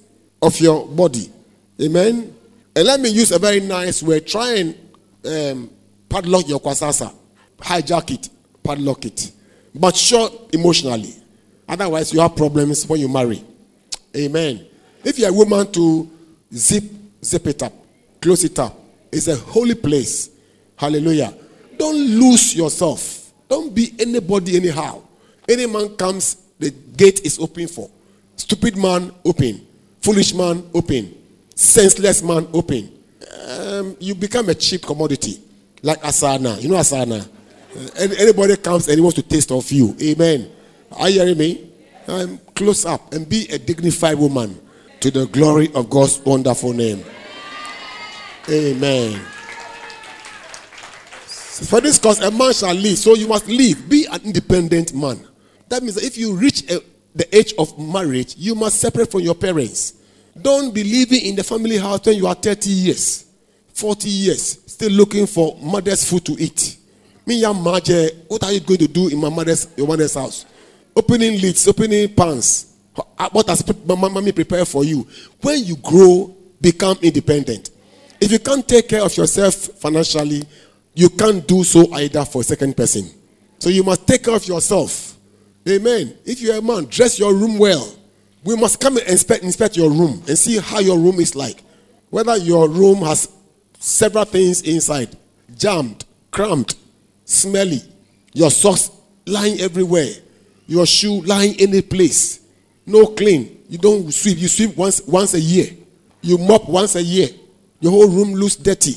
of 0.41 0.59
your 0.59 0.87
body. 0.87 1.31
Amen. 1.81 2.33
And 2.75 2.87
let 2.87 2.99
me 2.99 3.09
use 3.09 3.31
a 3.31 3.39
very 3.39 3.59
nice 3.59 4.01
word. 4.03 4.27
Try 4.27 4.55
and 4.55 4.75
um, 5.25 5.69
padlock 6.07 6.47
your 6.47 6.59
kwasasa, 6.59 7.13
hijack 7.57 8.11
it, 8.11 8.29
padlock 8.63 9.05
it, 9.05 9.31
but 9.75 9.95
short 9.95 10.53
emotionally. 10.53 11.15
Otherwise, 11.67 12.13
you 12.13 12.19
have 12.19 12.35
problems 12.35 12.87
when 12.87 12.99
you 12.99 13.07
marry. 13.07 13.43
Amen. 14.15 14.65
If 15.03 15.19
you're 15.19 15.29
a 15.29 15.33
woman 15.33 15.71
to 15.73 16.09
zip, 16.53 16.83
zip 17.23 17.47
it 17.47 17.63
up, 17.63 17.73
close 18.21 18.43
it 18.43 18.57
up. 18.59 18.75
It's 19.11 19.27
a 19.27 19.35
holy 19.35 19.75
place. 19.75 20.29
Hallelujah. 20.75 21.33
Don't 21.77 21.97
lose 21.97 22.55
yourself. 22.55 23.31
Don't 23.47 23.73
be 23.73 23.93
anybody 23.99 24.55
anyhow. 24.57 25.01
Any 25.47 25.65
man 25.65 25.95
comes, 25.95 26.35
the 26.59 26.69
gate 26.69 27.21
is 27.25 27.39
open 27.39 27.67
for. 27.67 27.89
Stupid 28.35 28.77
man, 28.77 29.11
open. 29.25 29.65
Foolish 30.01 30.33
man, 30.33 30.69
open. 30.73 31.15
Senseless 31.55 32.21
man, 32.21 32.47
open. 32.53 32.91
Um, 33.47 33.97
you 33.99 34.15
become 34.15 34.49
a 34.49 34.55
cheap 34.55 34.83
commodity. 34.83 35.41
Like 35.81 36.01
Asana. 36.01 36.61
You 36.61 36.69
know 36.69 36.75
Asana? 36.75 37.27
Uh, 37.75 38.15
anybody 38.17 38.55
comes 38.57 38.87
and 38.87 38.95
he 38.95 39.01
wants 39.01 39.15
to 39.15 39.23
taste 39.23 39.51
of 39.51 39.69
you. 39.71 39.95
Amen. 40.01 40.51
Are 40.91 41.09
you 41.09 41.21
hearing 41.21 41.37
me? 41.37 41.71
Um, 42.07 42.39
close 42.55 42.85
up 42.85 43.13
and 43.13 43.27
be 43.27 43.47
a 43.49 43.57
dignified 43.57 44.17
woman 44.17 44.59
to 45.01 45.11
the 45.11 45.25
glory 45.27 45.71
of 45.73 45.89
God's 45.89 46.19
wonderful 46.19 46.73
name. 46.73 47.03
Amen. 48.49 49.19
For 51.67 51.81
this 51.81 51.99
cause, 51.99 52.21
a 52.21 52.31
man 52.31 52.53
shall 52.53 52.73
live. 52.73 52.97
So 52.97 53.15
you 53.15 53.27
must 53.27 53.47
live. 53.47 53.89
Be 53.89 54.05
an 54.05 54.21
independent 54.23 54.93
man. 54.93 55.19
That 55.67 55.83
means 55.83 55.95
that 55.95 56.03
if 56.03 56.17
you 56.17 56.35
reach 56.35 56.69
a, 56.71 56.81
the 57.15 57.35
age 57.35 57.53
of 57.57 57.77
marriage, 57.77 58.35
you 58.37 58.55
must 58.55 58.79
separate 58.79 59.11
from 59.11 59.21
your 59.21 59.35
parents. 59.35 59.93
Don't 60.41 60.73
be 60.73 60.83
living 60.83 61.25
in 61.25 61.35
the 61.35 61.43
family 61.43 61.77
house 61.77 62.05
when 62.05 62.17
you 62.17 62.27
are 62.27 62.35
30 62.35 62.69
years, 62.69 63.25
40 63.73 64.09
years, 64.09 64.59
still 64.67 64.91
looking 64.91 65.27
for 65.27 65.57
mother's 65.61 66.09
food 66.09 66.25
to 66.25 66.31
eat. 66.39 66.77
Me, 67.25 67.41
young 67.41 67.61
Maje, 67.61 68.11
what 68.27 68.43
are 68.43 68.51
you 68.51 68.61
going 68.61 68.79
to 68.79 68.87
do 68.87 69.09
in 69.09 69.17
my 69.17 69.29
mother's, 69.29 69.67
your 69.75 69.87
mother's 69.87 70.13
house? 70.13 70.45
Opening 70.95 71.39
lids, 71.41 71.67
opening 71.67 72.13
pans. 72.15 72.68
What 73.31 73.49
has 73.49 73.63
my 73.85 73.95
mommy 73.95 74.31
prepared 74.31 74.67
for 74.67 74.83
you? 74.83 75.07
When 75.41 75.63
you 75.63 75.75
grow, 75.77 76.35
become 76.59 76.97
independent. 77.01 77.71
If 78.19 78.31
you 78.31 78.39
can't 78.39 78.67
take 78.67 78.89
care 78.89 79.03
of 79.03 79.15
yourself 79.15 79.55
financially, 79.55 80.43
you 80.93 81.09
can't 81.09 81.47
do 81.47 81.63
so 81.63 81.91
either 81.93 82.25
for 82.25 82.41
a 82.41 82.43
second 82.43 82.75
person. 82.75 83.09
So 83.59 83.69
you 83.69 83.83
must 83.83 84.07
take 84.07 84.23
care 84.23 84.35
of 84.35 84.45
yourself. 84.47 85.17
Amen. 85.67 86.17
If 86.25 86.41
you're 86.41 86.57
a 86.57 86.61
man, 86.61 86.85
dress 86.85 87.19
your 87.19 87.33
room 87.33 87.57
well. 87.57 87.95
We 88.43 88.55
must 88.55 88.79
come 88.79 88.97
and 88.97 89.07
inspect, 89.07 89.43
inspect 89.43 89.77
your 89.77 89.91
room 89.91 90.23
and 90.27 90.37
see 90.37 90.57
how 90.57 90.79
your 90.79 90.97
room 90.97 91.19
is 91.19 91.35
like. 91.35 91.61
Whether 92.09 92.37
your 92.37 92.67
room 92.67 92.99
has 92.99 93.29
several 93.79 94.25
things 94.25 94.61
inside 94.61 95.15
jammed, 95.57 96.05
cramped, 96.31 96.75
smelly, 97.25 97.81
your 98.33 98.51
socks 98.51 98.91
lying 99.25 99.59
everywhere, 99.59 100.11
your 100.67 100.85
shoe 100.85 101.21
lying 101.21 101.55
any 101.59 101.81
place, 101.81 102.39
no 102.89 103.07
clean. 103.07 103.63
You 103.69 103.77
don't 103.77 104.11
sweep, 104.11 104.37
you 104.39 104.47
sweep 104.47 104.75
once, 104.75 105.01
once 105.07 105.33
a 105.35 105.39
year, 105.39 105.67
you 106.21 106.37
mop 106.37 106.67
once 106.67 106.95
a 106.95 107.03
year. 107.03 107.29
Your 107.79 107.91
whole 107.91 108.09
room 108.09 108.33
looks 108.33 108.55
dirty, 108.55 108.95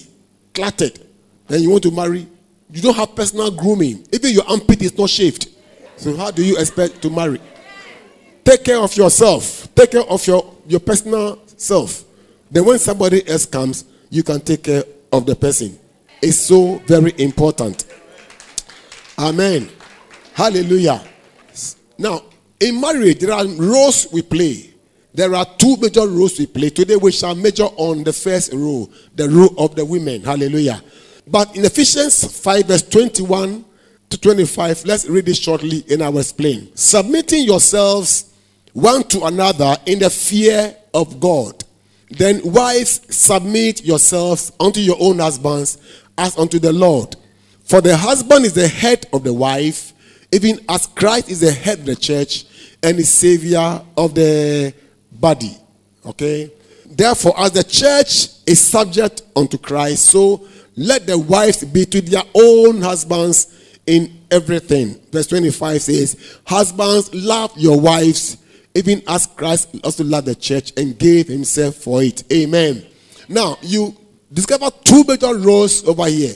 cluttered. 0.54 0.98
Then 1.46 1.62
you 1.62 1.70
want 1.70 1.82
to 1.84 1.90
marry, 1.90 2.26
you 2.70 2.80
don't 2.82 2.96
have 2.96 3.14
personal 3.14 3.50
grooming. 3.50 4.06
Even 4.12 4.32
your 4.32 4.48
armpit 4.48 4.82
is 4.82 4.96
not 4.96 5.10
shaved. 5.10 5.48
So 5.96 6.16
how 6.16 6.30
do 6.30 6.42
you 6.42 6.56
expect 6.56 7.02
to 7.02 7.10
marry? 7.10 7.40
Take 8.44 8.64
care 8.64 8.78
of 8.78 8.96
yourself. 8.96 9.68
Take 9.74 9.92
care 9.92 10.02
of 10.02 10.26
your, 10.26 10.54
your 10.66 10.80
personal 10.80 11.38
self. 11.56 12.04
Then 12.50 12.64
when 12.64 12.78
somebody 12.78 13.28
else 13.28 13.46
comes, 13.46 13.84
you 14.10 14.22
can 14.22 14.40
take 14.40 14.64
care 14.64 14.84
of 15.12 15.26
the 15.26 15.36
person. 15.36 15.78
It's 16.20 16.38
so 16.38 16.78
very 16.86 17.14
important. 17.18 17.84
Amen. 19.18 19.68
Hallelujah. 20.34 21.04
Now, 21.98 22.22
in 22.62 22.80
marriage, 22.80 23.18
there 23.18 23.32
are 23.32 23.44
roles 23.46 24.06
we 24.12 24.22
play. 24.22 24.72
There 25.14 25.34
are 25.34 25.44
two 25.58 25.76
major 25.78 26.06
roles 26.06 26.38
we 26.38 26.46
play. 26.46 26.70
Today 26.70 26.96
we 26.96 27.12
shall 27.12 27.34
major 27.34 27.64
on 27.64 28.04
the 28.04 28.12
first 28.12 28.52
role, 28.52 28.90
the 29.14 29.28
role 29.28 29.54
of 29.58 29.74
the 29.74 29.84
women. 29.84 30.22
Hallelujah. 30.22 30.82
But 31.26 31.54
in 31.56 31.64
Ephesians 31.64 32.40
5, 32.40 32.66
verse 32.66 32.82
21 32.82 33.64
to 34.10 34.20
25, 34.20 34.84
let's 34.86 35.06
read 35.08 35.28
it 35.28 35.34
shortly 35.34 35.84
and 35.90 36.02
I 36.02 36.08
will 36.08 36.20
explain. 36.20 36.74
Submitting 36.74 37.44
yourselves 37.44 38.32
one 38.72 39.02
to 39.04 39.24
another 39.24 39.76
in 39.86 39.98
the 39.98 40.08
fear 40.08 40.74
of 40.94 41.20
God. 41.20 41.64
Then, 42.10 42.40
wives, 42.44 43.00
submit 43.14 43.84
yourselves 43.84 44.52
unto 44.60 44.80
your 44.80 44.96
own 45.00 45.18
husbands 45.18 45.78
as 46.16 46.38
unto 46.38 46.58
the 46.58 46.72
Lord. 46.72 47.16
For 47.64 47.80
the 47.80 47.96
husband 47.96 48.44
is 48.44 48.52
the 48.54 48.68
head 48.68 49.06
of 49.12 49.24
the 49.24 49.32
wife, 49.32 49.92
even 50.30 50.60
as 50.68 50.86
Christ 50.86 51.30
is 51.30 51.40
the 51.40 51.52
head 51.52 51.80
of 51.80 51.86
the 51.86 51.96
church 51.96 52.46
is 52.82 53.12
savior 53.12 53.80
of 53.96 54.14
the 54.14 54.74
body. 55.10 55.56
Okay? 56.04 56.50
Therefore, 56.86 57.34
as 57.38 57.52
the 57.52 57.64
church 57.64 58.28
is 58.46 58.60
subject 58.60 59.22
unto 59.34 59.56
Christ, 59.56 60.06
so 60.06 60.46
let 60.76 61.06
the 61.06 61.18
wives 61.18 61.64
be 61.64 61.84
to 61.86 62.00
their 62.00 62.24
own 62.34 62.82
husbands 62.82 63.78
in 63.86 64.20
everything. 64.30 65.00
Verse 65.10 65.26
25 65.28 65.82
says, 65.82 66.38
Husbands, 66.46 67.14
love 67.14 67.52
your 67.56 67.80
wives, 67.80 68.38
even 68.74 69.02
as 69.08 69.26
Christ 69.26 69.68
also 69.84 70.04
loved 70.04 70.26
the 70.26 70.34
church 70.34 70.72
and 70.76 70.98
gave 70.98 71.28
himself 71.28 71.76
for 71.76 72.02
it. 72.02 72.30
Amen. 72.32 72.84
Now, 73.28 73.56
you 73.62 73.96
discover 74.32 74.70
two 74.84 75.04
major 75.06 75.34
roles 75.34 75.86
over 75.86 76.06
here. 76.06 76.34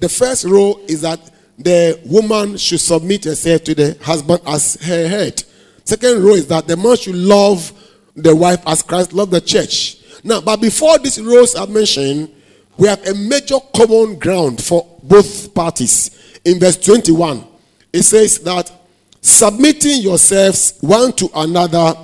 The 0.00 0.08
first 0.08 0.44
role 0.44 0.80
is 0.88 1.02
that 1.02 1.30
the 1.58 2.00
woman 2.06 2.56
should 2.56 2.80
submit 2.80 3.24
herself 3.24 3.64
to 3.64 3.74
the 3.74 3.96
husband 4.02 4.40
as 4.46 4.74
her 4.82 5.08
head. 5.08 5.42
Second 5.84 6.22
rule 6.22 6.34
is 6.34 6.46
that 6.48 6.66
the 6.66 6.76
man 6.76 6.96
should 6.96 7.14
love 7.14 7.72
the 8.14 8.34
wife 8.34 8.62
as 8.66 8.82
Christ 8.82 9.12
loved 9.12 9.32
the 9.32 9.40
church. 9.40 9.98
Now, 10.22 10.40
but 10.40 10.60
before 10.60 10.98
these 10.98 11.20
roles 11.20 11.54
are 11.54 11.66
mentioned, 11.66 12.30
we 12.76 12.88
have 12.88 13.06
a 13.06 13.14
major 13.14 13.58
common 13.74 14.18
ground 14.18 14.62
for 14.62 14.98
both 15.02 15.54
parties. 15.54 16.38
In 16.44 16.58
verse 16.58 16.76
21, 16.78 17.44
it 17.92 18.02
says 18.02 18.38
that 18.40 18.70
submitting 19.20 20.02
yourselves 20.02 20.78
one 20.80 21.12
to 21.12 21.28
another 21.34 21.94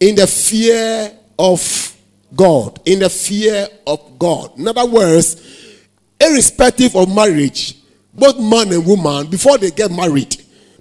in 0.00 0.14
the 0.14 0.26
fear 0.26 1.12
of 1.38 1.96
God. 2.34 2.80
In 2.86 3.00
the 3.00 3.10
fear 3.10 3.68
of 3.86 4.18
God. 4.18 4.58
In 4.58 4.68
other 4.68 4.86
words, 4.86 5.36
irrespective 6.20 6.96
of 6.96 7.14
marriage, 7.14 7.76
both 8.12 8.38
man 8.38 8.72
and 8.72 8.86
woman, 8.86 9.26
before 9.28 9.58
they 9.58 9.70
get 9.70 9.90
married, 9.90 10.36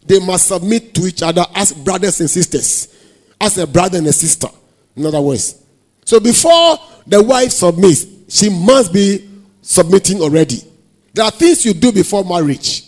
they 0.06 0.20
must 0.20 0.48
submit 0.48 0.83
to 0.94 1.08
each 1.08 1.22
other 1.22 1.46
as 1.56 1.74
brothers 1.74 2.20
and 2.20 2.30
sisters, 2.30 2.88
as 3.40 3.58
a 3.58 3.68
brother 3.68 3.98
and 3.98 4.08
a 4.08 4.14
sister. 4.14 4.48
In 4.96 5.06
other 5.06 5.22
words, 5.22 5.64
so 6.06 6.20
before 6.20 6.78
the 7.08 7.22
wife 7.22 7.52
submits, 7.52 8.06
she 8.30 8.50
must 8.50 8.94
be 8.94 9.30
submitting 9.62 10.22
already. 10.22 10.58
There 11.14 11.26
are 11.26 11.32
things 11.32 11.66
you 11.66 11.74
do 11.74 11.92
before 11.92 12.24
marriage. 12.24 12.84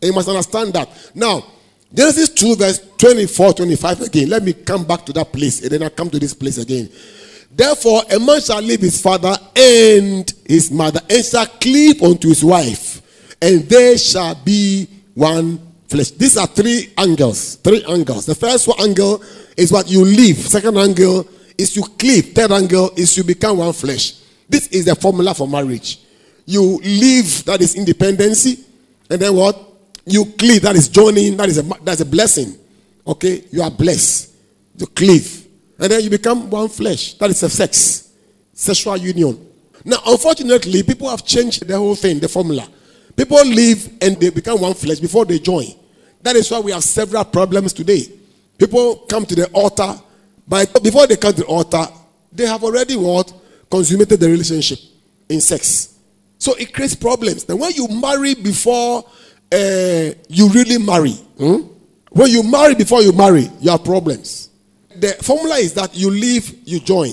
And 0.00 0.08
you 0.08 0.12
must 0.12 0.28
understand 0.28 0.72
that. 0.74 0.88
Now, 1.14 1.44
Genesis 1.92 2.28
2, 2.30 2.56
verse 2.56 2.80
24, 2.98 3.54
25 3.54 4.00
again. 4.02 4.28
Let 4.28 4.42
me 4.42 4.52
come 4.52 4.84
back 4.84 5.06
to 5.06 5.12
that 5.14 5.32
place 5.32 5.62
and 5.62 5.70
then 5.70 5.82
I 5.82 5.88
come 5.88 6.10
to 6.10 6.18
this 6.18 6.34
place 6.34 6.58
again. 6.58 6.90
Therefore, 7.50 8.02
a 8.10 8.18
man 8.18 8.40
shall 8.40 8.60
leave 8.60 8.80
his 8.80 9.00
father 9.00 9.34
and 9.54 10.30
his 10.46 10.70
mother 10.70 11.00
and 11.08 11.24
shall 11.24 11.46
cleave 11.46 12.02
unto 12.02 12.28
his 12.28 12.44
wife, 12.44 13.00
and 13.40 13.62
they 13.62 13.96
shall 13.96 14.34
be 14.34 14.86
one 15.14 15.65
flesh. 15.88 16.10
These 16.12 16.36
are 16.36 16.46
three 16.46 16.92
angles. 16.96 17.56
Three 17.56 17.84
angles. 17.88 18.26
The 18.26 18.34
first 18.34 18.68
one 18.68 18.80
angle 18.80 19.22
is 19.56 19.72
what 19.72 19.88
you 19.88 20.04
leave. 20.04 20.36
Second 20.36 20.76
angle 20.76 21.26
is 21.56 21.76
you 21.76 21.82
cleave. 21.82 22.32
Third 22.34 22.52
angle 22.52 22.90
is 22.96 23.16
you 23.16 23.24
become 23.24 23.58
one 23.58 23.72
flesh. 23.72 24.20
This 24.48 24.68
is 24.68 24.84
the 24.84 24.94
formula 24.94 25.34
for 25.34 25.48
marriage. 25.48 26.00
You 26.44 26.78
leave, 26.78 27.44
that 27.46 27.60
is 27.60 27.74
independency, 27.74 28.64
and 29.10 29.20
then 29.20 29.34
what? 29.34 29.58
You 30.04 30.24
cleave, 30.24 30.62
that 30.62 30.76
is 30.76 30.88
joining, 30.88 31.36
that 31.36 31.48
is 31.48 31.58
a 31.58 31.62
that's 31.82 32.00
a 32.00 32.04
blessing. 32.04 32.56
Okay, 33.04 33.44
you 33.50 33.62
are 33.62 33.70
blessed. 33.70 34.32
You 34.76 34.86
cleave, 34.86 35.46
and 35.78 35.90
then 35.90 36.00
you 36.02 36.10
become 36.10 36.48
one 36.48 36.68
flesh. 36.68 37.14
That 37.14 37.30
is 37.30 37.42
a 37.42 37.50
sex, 37.50 38.12
sexual 38.52 38.96
union. 38.96 39.44
Now, 39.84 39.98
unfortunately, 40.06 40.84
people 40.84 41.08
have 41.08 41.24
changed 41.24 41.66
the 41.66 41.76
whole 41.76 41.96
thing, 41.96 42.20
the 42.20 42.28
formula. 42.28 42.68
People 43.16 43.42
leave 43.44 43.88
and 44.02 44.16
they 44.20 44.30
become 44.30 44.60
one 44.60 44.74
flesh 44.74 45.00
before 45.00 45.24
they 45.24 45.38
join. 45.38 45.66
That 46.22 46.36
is 46.36 46.50
why 46.50 46.60
we 46.60 46.72
have 46.72 46.84
several 46.84 47.24
problems 47.24 47.72
today. 47.72 48.02
People 48.58 48.96
come 49.08 49.24
to 49.24 49.34
the 49.34 49.46
altar, 49.48 49.94
but 50.46 50.82
before 50.82 51.06
they 51.06 51.16
come 51.16 51.32
to 51.32 51.40
the 51.42 51.46
altar, 51.46 51.86
they 52.32 52.46
have 52.46 52.62
already 52.62 52.96
what? 52.96 53.32
Consummated 53.70 54.20
the 54.20 54.28
relationship 54.28 54.78
in 55.28 55.40
sex. 55.40 55.98
So 56.38 56.54
it 56.54 56.72
creates 56.74 56.94
problems. 56.94 57.48
Now, 57.48 57.56
when 57.56 57.72
you 57.72 57.88
marry 57.88 58.34
before 58.34 59.04
uh, 59.52 60.10
you 60.28 60.48
really 60.48 60.78
marry, 60.78 61.12
hmm? 61.12 61.62
when 62.10 62.30
you 62.30 62.42
marry 62.42 62.74
before 62.74 63.02
you 63.02 63.12
marry, 63.12 63.48
you 63.60 63.70
have 63.70 63.84
problems. 63.84 64.50
The 64.94 65.08
formula 65.22 65.56
is 65.56 65.74
that 65.74 65.94
you 65.94 66.10
leave, 66.10 66.66
you 66.66 66.80
join, 66.80 67.10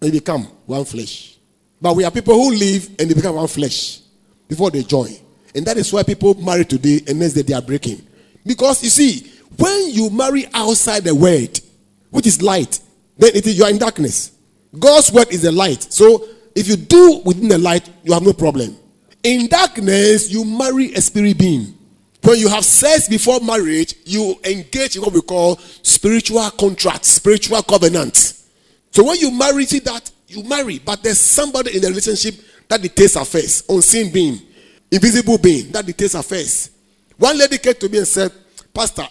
and 0.00 0.12
you 0.12 0.20
become 0.20 0.44
one 0.66 0.84
flesh. 0.84 1.36
But 1.80 1.96
we 1.96 2.04
are 2.04 2.10
people 2.10 2.34
who 2.34 2.52
live 2.54 2.88
and 2.98 3.10
they 3.10 3.14
become 3.14 3.36
one 3.36 3.48
flesh 3.48 4.00
before 4.48 4.70
they 4.70 4.82
join. 4.82 5.14
And 5.54 5.64
that 5.66 5.76
is 5.76 5.92
why 5.92 6.02
people 6.02 6.34
marry 6.34 6.64
today 6.64 7.00
and 7.06 7.18
next 7.18 7.34
day 7.34 7.42
they 7.42 7.54
are 7.54 7.62
breaking. 7.62 8.04
Because 8.44 8.82
you 8.82 8.90
see, 8.90 9.30
when 9.56 9.90
you 9.90 10.10
marry 10.10 10.46
outside 10.52 11.04
the 11.04 11.14
word, 11.14 11.60
which 12.10 12.26
is 12.26 12.42
light, 12.42 12.80
then 13.16 13.30
it 13.34 13.46
is 13.46 13.56
you 13.58 13.64
are 13.64 13.70
in 13.70 13.78
darkness. 13.78 14.32
God's 14.78 15.12
word 15.12 15.32
is 15.32 15.42
the 15.42 15.52
light. 15.52 15.82
So 15.92 16.26
if 16.54 16.68
you 16.68 16.76
do 16.76 17.22
within 17.24 17.48
the 17.48 17.58
light, 17.58 17.88
you 18.02 18.12
have 18.12 18.22
no 18.22 18.32
problem. 18.32 18.76
In 19.22 19.46
darkness, 19.46 20.30
you 20.30 20.44
marry 20.44 20.92
a 20.94 21.00
spirit 21.00 21.38
being. 21.38 21.74
When 22.22 22.38
you 22.38 22.48
have 22.48 22.64
sex 22.64 23.08
before 23.08 23.40
marriage, 23.40 23.94
you 24.04 24.34
engage 24.44 24.96
in 24.96 25.02
what 25.02 25.12
we 25.12 25.20
call 25.20 25.56
spiritual 25.82 26.48
contracts, 26.52 27.08
spiritual 27.08 27.62
covenants. 27.62 28.48
So 28.90 29.04
when 29.04 29.18
you 29.18 29.30
marry, 29.30 29.66
see 29.66 29.80
that 29.80 30.10
you 30.28 30.42
marry, 30.42 30.78
but 30.78 31.02
there's 31.02 31.18
somebody 31.20 31.76
in 31.76 31.82
the 31.82 31.88
relationship 31.88 32.34
that 32.68 32.80
dictates 32.80 33.16
affairs, 33.16 33.64
unseen 33.68 34.12
being, 34.12 34.40
invisible 34.94 35.38
being 35.38 35.70
that 35.72 35.84
dictates 35.84 36.14
affairs. 36.14 36.70
One 37.16 37.36
lady 37.36 37.58
came 37.58 37.74
to 37.74 37.88
me 37.88 37.98
and 37.98 38.06
said, 38.08 38.32
Pastor, 38.72 39.06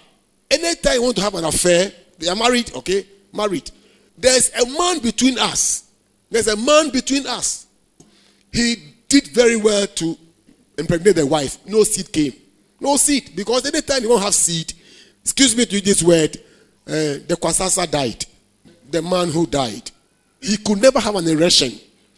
anytime 0.50 0.94
you 0.96 1.04
want 1.04 1.16
to 1.18 1.22
have 1.22 1.36
an 1.36 1.46
affair, 1.46 1.92
they 2.18 2.30
are 2.30 2.36
married, 2.36 2.74
okay? 2.76 3.06
Married. 3.34 3.70
There's 4.18 4.52
a 4.54 4.66
man 4.66 5.00
between 5.00 5.38
us. 5.40 5.90
There's 6.30 6.48
a 6.48 6.56
man 6.56 6.90
between 6.90 7.28
us. 7.28 7.68
He 8.52 8.76
did 9.10 9.28
very 9.28 9.56
well 9.56 9.86
to 9.88 10.18
impregnate 10.78 11.16
the 11.16 11.26
wife. 11.26 11.58
No 11.66 11.84
seed 11.84 12.12
came. 12.12 12.34
No 12.80 12.98
seed. 12.98 13.32
Because 13.36 13.66
anytime 13.66 14.04
you 14.04 14.10
don't 14.10 14.22
have 14.22 14.36
seed, 14.36 14.74
excuse 15.22 15.56
me 15.56 15.66
to 15.66 15.74
use 15.74 15.84
this 15.84 16.04
word, 16.04 16.38
uh, 16.88 17.20
the 17.28 17.38
Kwasasa 17.40 17.90
died. 17.90 18.26
The 18.90 19.02
man 19.02 19.30
who 19.30 19.48
died. 19.48 19.90
He 20.40 20.58
could 20.58 20.82
never 20.82 21.00
have 21.00 21.16
an 21.16 21.28
erection. 21.28 21.74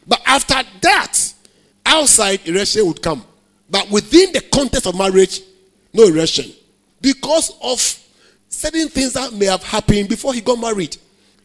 But 0.08 0.22
after 0.26 0.62
that, 0.82 1.34
outside 1.86 2.48
erection 2.48 2.86
would 2.88 3.02
come. 3.02 3.24
But 3.70 3.90
within 3.90 4.32
the 4.32 4.42
context 4.42 4.86
of 4.88 4.96
marriage, 4.96 5.42
no 5.94 6.04
erection. 6.04 6.52
Because 7.02 7.52
of 7.62 7.80
certain 8.50 8.88
things 8.90 9.14
that 9.14 9.34
may 9.34 9.46
have 9.46 9.64
happened 9.64 10.10
before 10.10 10.34
he 10.34 10.42
got 10.42 10.60
married. 10.60 10.98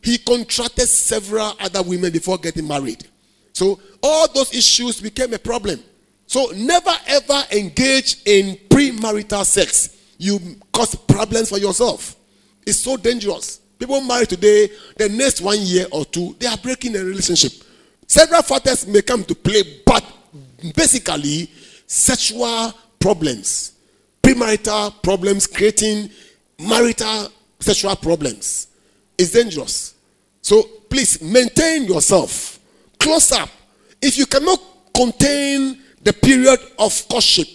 He 0.03 0.17
contracted 0.19 0.89
several 0.89 1.55
other 1.61 1.83
women 1.83 2.12
before 2.12 2.39
getting 2.39 2.67
married. 2.67 3.07
So 3.53 3.81
all 4.03 4.29
those 4.33 4.55
issues 4.55 5.00
became 5.00 5.35
a 5.35 5.39
problem. 5.39 5.81
So 6.27 6.53
never 6.55 6.93
ever 7.07 7.43
engage 7.53 8.19
in 8.25 8.57
premarital 8.69 9.45
sex. 9.45 9.97
You 10.17 10.39
cause 10.73 10.95
problems 10.95 11.49
for 11.49 11.59
yourself. 11.59 12.17
It's 12.67 12.79
so 12.79 12.97
dangerous. 12.97 13.61
People 13.79 14.00
marry 14.03 14.27
today, 14.27 14.71
the 14.97 15.09
next 15.09 15.41
one 15.41 15.59
year 15.61 15.87
or 15.91 16.05
two, 16.05 16.37
they 16.39 16.47
are 16.47 16.59
breaking 16.59 16.95
a 16.97 17.03
relationship. 17.03 17.53
Several 18.07 18.43
factors 18.43 18.87
may 18.87 19.03
come 19.03 19.25
to 19.25 19.35
play, 19.35 19.62
but 19.87 20.05
basically, 20.77 21.50
sexual 21.91 22.73
problems, 23.01 23.73
premarital 24.23 25.03
problems, 25.03 25.49
creating 25.49 26.09
marital 26.57 27.33
sexual 27.59 27.97
problems 27.97 28.69
is 29.19 29.33
dangerous. 29.33 29.97
So 30.41 30.63
please 30.89 31.21
maintain 31.21 31.85
yourself. 31.85 32.61
Close 33.01 33.33
up. 33.33 33.49
If 34.01 34.17
you 34.17 34.27
cannot 34.27 34.61
contain 34.95 35.83
the 36.03 36.13
period 36.13 36.61
of 36.79 37.09
courtship, 37.09 37.49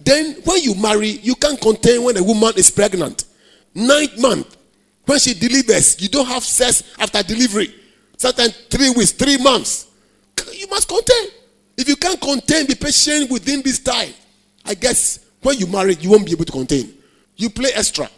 then 0.00 0.36
when 0.44 0.62
you 0.62 0.74
marry, 0.74 1.08
you 1.08 1.34
can't 1.34 1.60
contain 1.60 2.02
when 2.02 2.16
a 2.16 2.22
woman 2.22 2.54
is 2.56 2.70
pregnant. 2.70 3.26
Ninth 3.74 4.18
month, 4.18 4.56
when 5.04 5.18
she 5.18 5.34
delivers, 5.34 6.00
you 6.00 6.08
don't 6.08 6.26
have 6.26 6.42
sex 6.42 6.82
after 6.98 7.22
delivery. 7.22 7.74
Sometimes 8.16 8.56
three 8.70 8.90
weeks, 8.90 9.12
three 9.12 9.36
months. 9.36 9.88
You 10.54 10.66
must 10.68 10.88
contain. 10.88 11.41
If 11.76 11.88
you 11.88 11.96
can't 11.96 12.20
contain, 12.20 12.66
be 12.66 12.74
patient 12.74 13.30
within 13.30 13.62
this 13.62 13.78
time. 13.78 14.12
I 14.64 14.74
guess 14.74 15.26
when 15.42 15.58
you 15.58 15.66
marry, 15.66 15.94
you 15.94 16.10
won't 16.10 16.26
be 16.26 16.32
able 16.32 16.44
to 16.44 16.52
contain. 16.52 16.94
You 17.36 17.50
play 17.50 17.70
extra. 17.74 18.08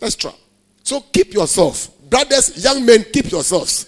Extra. 0.00 0.32
So 0.82 1.00
keep 1.00 1.32
yourself. 1.32 1.90
Brothers, 2.08 2.62
young 2.62 2.84
men, 2.84 3.04
keep 3.12 3.30
yourselves. 3.30 3.86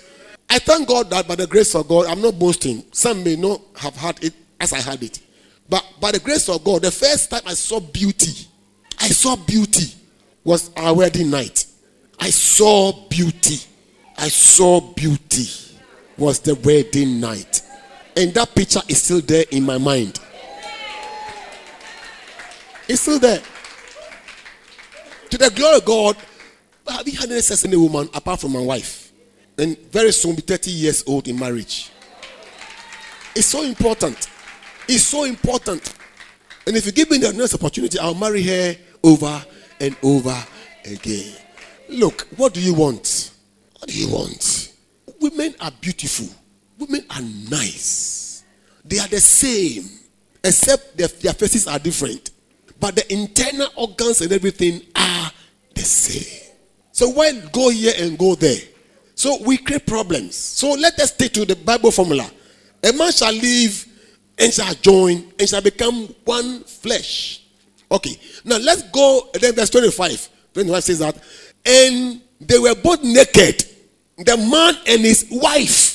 I 0.48 0.58
thank 0.58 0.86
God 0.88 1.10
that 1.10 1.26
by 1.26 1.34
the 1.34 1.46
grace 1.46 1.74
of 1.74 1.88
God, 1.88 2.06
I'm 2.06 2.20
not 2.20 2.38
boasting. 2.38 2.84
Some 2.92 3.24
may 3.24 3.36
not 3.36 3.60
have 3.76 3.96
had 3.96 4.22
it 4.22 4.34
as 4.60 4.72
I 4.72 4.80
had 4.80 5.02
it. 5.02 5.20
But 5.68 5.84
by 6.00 6.12
the 6.12 6.20
grace 6.20 6.48
of 6.48 6.62
God, 6.62 6.82
the 6.82 6.90
first 6.90 7.30
time 7.30 7.42
I 7.46 7.54
saw 7.54 7.80
beauty, 7.80 8.46
I 9.00 9.08
saw 9.08 9.36
beauty 9.36 9.92
was 10.44 10.70
our 10.76 10.94
wedding 10.94 11.30
night. 11.30 11.66
I 12.20 12.30
saw 12.30 12.92
beauty. 13.08 13.56
I 14.16 14.28
saw 14.28 14.80
beauty 14.80 15.46
was 16.16 16.38
the 16.40 16.54
wedding 16.56 17.18
night. 17.20 17.62
And 18.16 18.32
that 18.34 18.54
picture 18.54 18.80
is 18.88 19.02
still 19.02 19.20
there 19.20 19.44
in 19.50 19.64
my 19.64 19.78
mind. 19.78 20.20
It's 22.88 23.00
still 23.00 23.18
there. 23.18 23.42
To 25.30 25.38
the 25.38 25.50
glory 25.50 25.78
of 25.78 25.84
God, 25.84 26.16
have 26.88 27.08
you 27.08 27.18
had 27.18 27.30
any 27.30 27.40
sex 27.40 27.64
in 27.64 27.72
a 27.74 27.78
woman 27.78 28.08
apart 28.14 28.40
from 28.40 28.52
my 28.52 28.60
wife? 28.60 29.12
And 29.58 29.78
very 29.90 30.12
soon 30.12 30.36
be 30.36 30.42
30 30.42 30.70
years 30.70 31.04
old 31.06 31.26
in 31.28 31.38
marriage. 31.38 31.90
It's 33.34 33.46
so 33.46 33.62
important. 33.62 34.28
It's 34.88 35.04
so 35.04 35.24
important. 35.24 35.94
And 36.66 36.76
if 36.76 36.86
you 36.86 36.92
give 36.92 37.10
me 37.10 37.18
the 37.18 37.32
next 37.32 37.54
opportunity, 37.54 37.98
I'll 37.98 38.14
marry 38.14 38.42
her 38.42 38.76
over 39.02 39.44
and 39.80 39.96
over 40.02 40.36
again. 40.84 41.34
Look, 41.88 42.28
what 42.36 42.54
do 42.54 42.60
you 42.60 42.74
want? 42.74 43.32
What 43.78 43.90
do 43.90 43.98
you 43.98 44.08
want? 44.08 44.72
Women 45.20 45.54
are 45.60 45.72
beautiful. 45.80 46.28
Women 46.78 47.04
are 47.10 47.22
nice. 47.50 48.44
They 48.84 48.98
are 48.98 49.08
the 49.08 49.20
same, 49.20 49.88
except 50.42 50.96
their, 50.96 51.08
their 51.08 51.32
faces 51.32 51.66
are 51.66 51.78
different. 51.78 52.30
But 52.80 52.96
the 52.96 53.12
internal 53.12 53.68
organs 53.76 54.20
and 54.20 54.32
everything 54.32 54.82
are 54.94 55.30
the 55.74 55.82
same. 55.82 56.52
So 56.92 57.08
why 57.08 57.32
go 57.52 57.70
here 57.70 57.94
and 57.98 58.18
go 58.18 58.34
there? 58.34 58.58
So 59.14 59.38
we 59.44 59.58
create 59.58 59.86
problems. 59.86 60.36
So 60.36 60.72
let 60.72 60.98
us 61.00 61.12
stick 61.12 61.32
to 61.32 61.44
the 61.44 61.56
Bible 61.56 61.90
formula. 61.90 62.28
A 62.82 62.92
man 62.92 63.12
shall 63.12 63.32
live 63.32 63.86
and 64.38 64.52
shall 64.52 64.74
join 64.74 65.32
and 65.38 65.48
shall 65.48 65.62
become 65.62 66.14
one 66.24 66.64
flesh. 66.64 67.42
Okay. 67.90 68.18
Now 68.44 68.58
let's 68.58 68.82
go. 68.90 69.28
Then 69.34 69.54
verse 69.54 69.70
25. 69.70 70.28
25 70.52 70.84
says 70.84 70.98
that. 70.98 71.16
And 71.64 72.20
they 72.40 72.58
were 72.58 72.74
both 72.74 73.02
naked. 73.02 73.64
The 74.18 74.36
man 74.36 74.74
and 74.86 75.00
his 75.00 75.26
wife. 75.30 75.93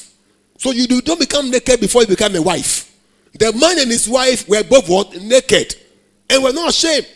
So 0.59 0.71
you 0.71 0.87
don't 1.01 1.19
become 1.19 1.49
naked 1.49 1.79
before 1.79 2.01
you 2.01 2.07
become 2.07 2.35
a 2.35 2.41
wife. 2.41 2.93
The 3.33 3.53
man 3.53 3.79
and 3.79 3.89
his 3.89 4.09
wife 4.09 4.47
were 4.49 4.61
both 4.61 4.89
what? 4.89 5.15
Naked. 5.21 5.73
And 6.29 6.43
were 6.43 6.51
not 6.51 6.69
ashamed. 6.69 7.07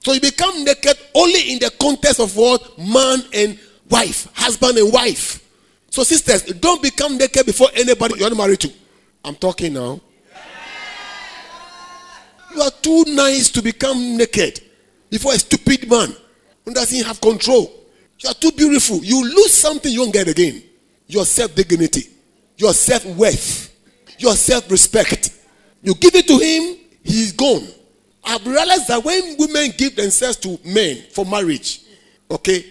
So 0.00 0.12
you 0.12 0.20
become 0.20 0.64
naked 0.64 0.98
only 1.14 1.52
in 1.52 1.60
the 1.60 1.70
context 1.80 2.18
of 2.18 2.36
what? 2.36 2.76
Man 2.76 3.20
and 3.32 3.56
wife. 3.88 4.28
Husband 4.34 4.76
and 4.78 4.92
wife. 4.92 5.44
So 5.90 6.02
sisters, 6.02 6.42
don't 6.42 6.82
become 6.82 7.16
naked 7.16 7.46
before 7.46 7.68
anybody 7.72 8.18
you're 8.18 8.30
not 8.30 8.36
married 8.36 8.60
to. 8.60 8.72
I'm 9.24 9.36
talking 9.36 9.74
now. 9.74 10.00
You 12.52 12.62
are 12.62 12.70
too 12.82 13.04
nice 13.06 13.48
to 13.50 13.62
become 13.62 14.16
naked 14.16 14.60
before 15.08 15.34
a 15.34 15.38
stupid 15.38 15.88
man 15.88 16.16
who 16.64 16.74
doesn't 16.74 17.06
have 17.06 17.20
control. 17.20 17.72
You 18.18 18.30
are 18.30 18.34
too 18.34 18.50
beautiful. 18.50 19.04
You 19.04 19.22
lose 19.22 19.54
something 19.54 19.92
you 19.92 20.00
won't 20.00 20.12
get 20.12 20.26
again. 20.26 20.64
Your 21.06 21.24
self 21.24 21.54
dignity, 21.54 22.08
your 22.58 22.74
self 22.74 23.06
worth, 23.06 23.74
your 24.18 24.34
self 24.34 24.70
respect. 24.70 25.30
You 25.82 25.94
give 25.94 26.14
it 26.14 26.26
to 26.26 26.38
him, 26.38 26.76
he's 27.02 27.32
gone. 27.32 27.66
I've 28.24 28.46
realized 28.46 28.88
that 28.88 29.02
when 29.02 29.36
women 29.38 29.70
give 29.78 29.96
themselves 29.96 30.36
to 30.38 30.58
men 30.64 31.02
for 31.12 31.24
marriage, 31.24 31.80
okay, 32.30 32.64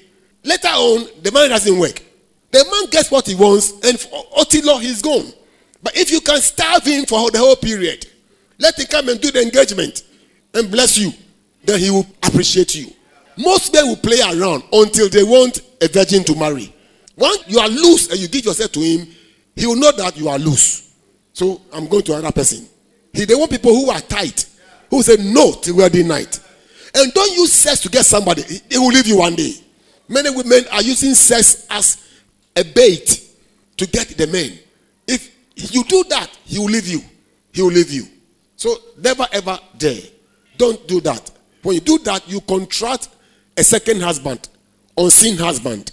later 0.43 0.67
on, 0.67 1.07
the 1.23 1.31
man 1.31 1.49
doesn't 1.49 1.79
work. 1.79 2.03
The 2.51 2.63
man 2.71 2.89
gets 2.91 3.09
what 3.09 3.25
he 3.25 3.35
wants, 3.35 3.71
and 3.71 3.97
Otilo, 4.37 4.79
he's 4.79 5.01
gone. 5.01 5.33
But 5.81 5.97
if 5.97 6.11
you 6.11 6.21
can 6.21 6.39
starve 6.41 6.83
him 6.83 7.05
for 7.05 7.31
the 7.31 7.39
whole 7.39 7.55
period, 7.55 8.05
let 8.59 8.77
him 8.77 8.87
come 8.87 9.09
and 9.09 9.19
do 9.19 9.31
the 9.31 9.41
engagement 9.41 10.03
and 10.53 10.69
bless 10.69 10.97
you, 10.97 11.11
then 11.63 11.79
he 11.79 11.89
will 11.89 12.05
appreciate 12.23 12.75
you. 12.75 12.91
Most 13.37 13.73
men 13.73 13.87
will 13.87 13.97
play 13.97 14.19
around 14.21 14.63
until 14.71 15.09
they 15.09 15.23
want 15.23 15.61
a 15.81 15.87
virgin 15.87 16.23
to 16.25 16.35
marry. 16.35 16.73
Once 17.15 17.43
you 17.47 17.59
are 17.59 17.67
loose 17.67 18.09
and 18.09 18.19
you 18.19 18.27
give 18.27 18.45
yourself 18.45 18.71
to 18.71 18.79
him, 18.79 19.07
he 19.57 19.65
will 19.65 19.75
know 19.75 19.91
that 19.91 20.15
you 20.15 20.29
are 20.29 20.37
loose. 20.37 20.93
So 21.33 21.61
I'm 21.73 21.87
going 21.87 22.03
to 22.03 22.13
another 22.13 22.31
person. 22.31 22.67
He, 23.11 23.25
they 23.25 23.35
want 23.35 23.51
people 23.51 23.73
who 23.73 23.89
are 23.89 23.99
tight, 24.01 24.45
who 24.89 25.01
say 25.01 25.17
no 25.19 25.53
to 25.53 25.71
wedding 25.73 26.07
night. 26.07 26.39
And 26.95 27.13
don't 27.13 27.35
use 27.35 27.51
sex 27.53 27.81
to 27.81 27.89
get 27.89 28.05
somebody. 28.05 28.43
He 28.43 28.77
will 28.77 28.87
leave 28.87 29.07
you 29.07 29.17
one 29.17 29.35
day. 29.35 29.53
Many 30.07 30.29
women 30.29 30.63
are 30.71 30.81
using 30.81 31.13
sex 31.13 31.67
as 31.69 32.07
a 32.55 32.63
bait 32.63 33.29
to 33.77 33.85
get 33.87 34.07
the 34.09 34.27
men. 34.27 34.57
If 35.07 35.31
you 35.55 35.83
do 35.83 36.03
that, 36.09 36.27
he 36.45 36.59
will 36.59 36.65
leave 36.65 36.87
you. 36.87 37.01
He 37.51 37.61
will 37.61 37.71
leave 37.71 37.91
you. 37.91 38.05
So 38.55 38.75
never 38.99 39.27
ever 39.31 39.59
dare. 39.77 40.01
Don't 40.57 40.87
do 40.87 41.01
that. 41.01 41.31
When 41.63 41.75
you 41.75 41.81
do 41.81 41.97
that, 41.99 42.27
you 42.29 42.41
contract 42.41 43.09
a 43.57 43.63
second 43.63 44.01
husband, 44.01 44.49
unseen 44.97 45.37
husband, 45.37 45.91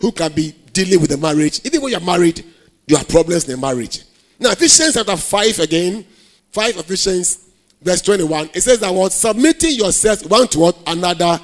who 0.00 0.12
can 0.12 0.32
be 0.32 0.54
dealing 0.72 1.00
with 1.00 1.10
the 1.10 1.16
marriage. 1.16 1.60
Even 1.64 1.82
when 1.82 1.92
you're 1.92 2.00
married, 2.00 2.44
you 2.86 2.96
have 2.96 3.08
problems 3.08 3.48
in 3.48 3.60
marriage. 3.60 4.02
Now, 4.38 4.52
Ephesians 4.52 4.94
chapter 4.94 5.16
5 5.16 5.58
again, 5.60 6.06
5 6.50 6.76
Ephesians, 6.78 7.48
verse 7.82 8.02
21, 8.02 8.50
it 8.54 8.60
says 8.60 8.78
that 8.80 8.92
what? 8.92 9.12
Submitting 9.12 9.72
yourselves 9.72 10.24
one 10.24 10.46
to 10.48 10.72
another 10.86 11.40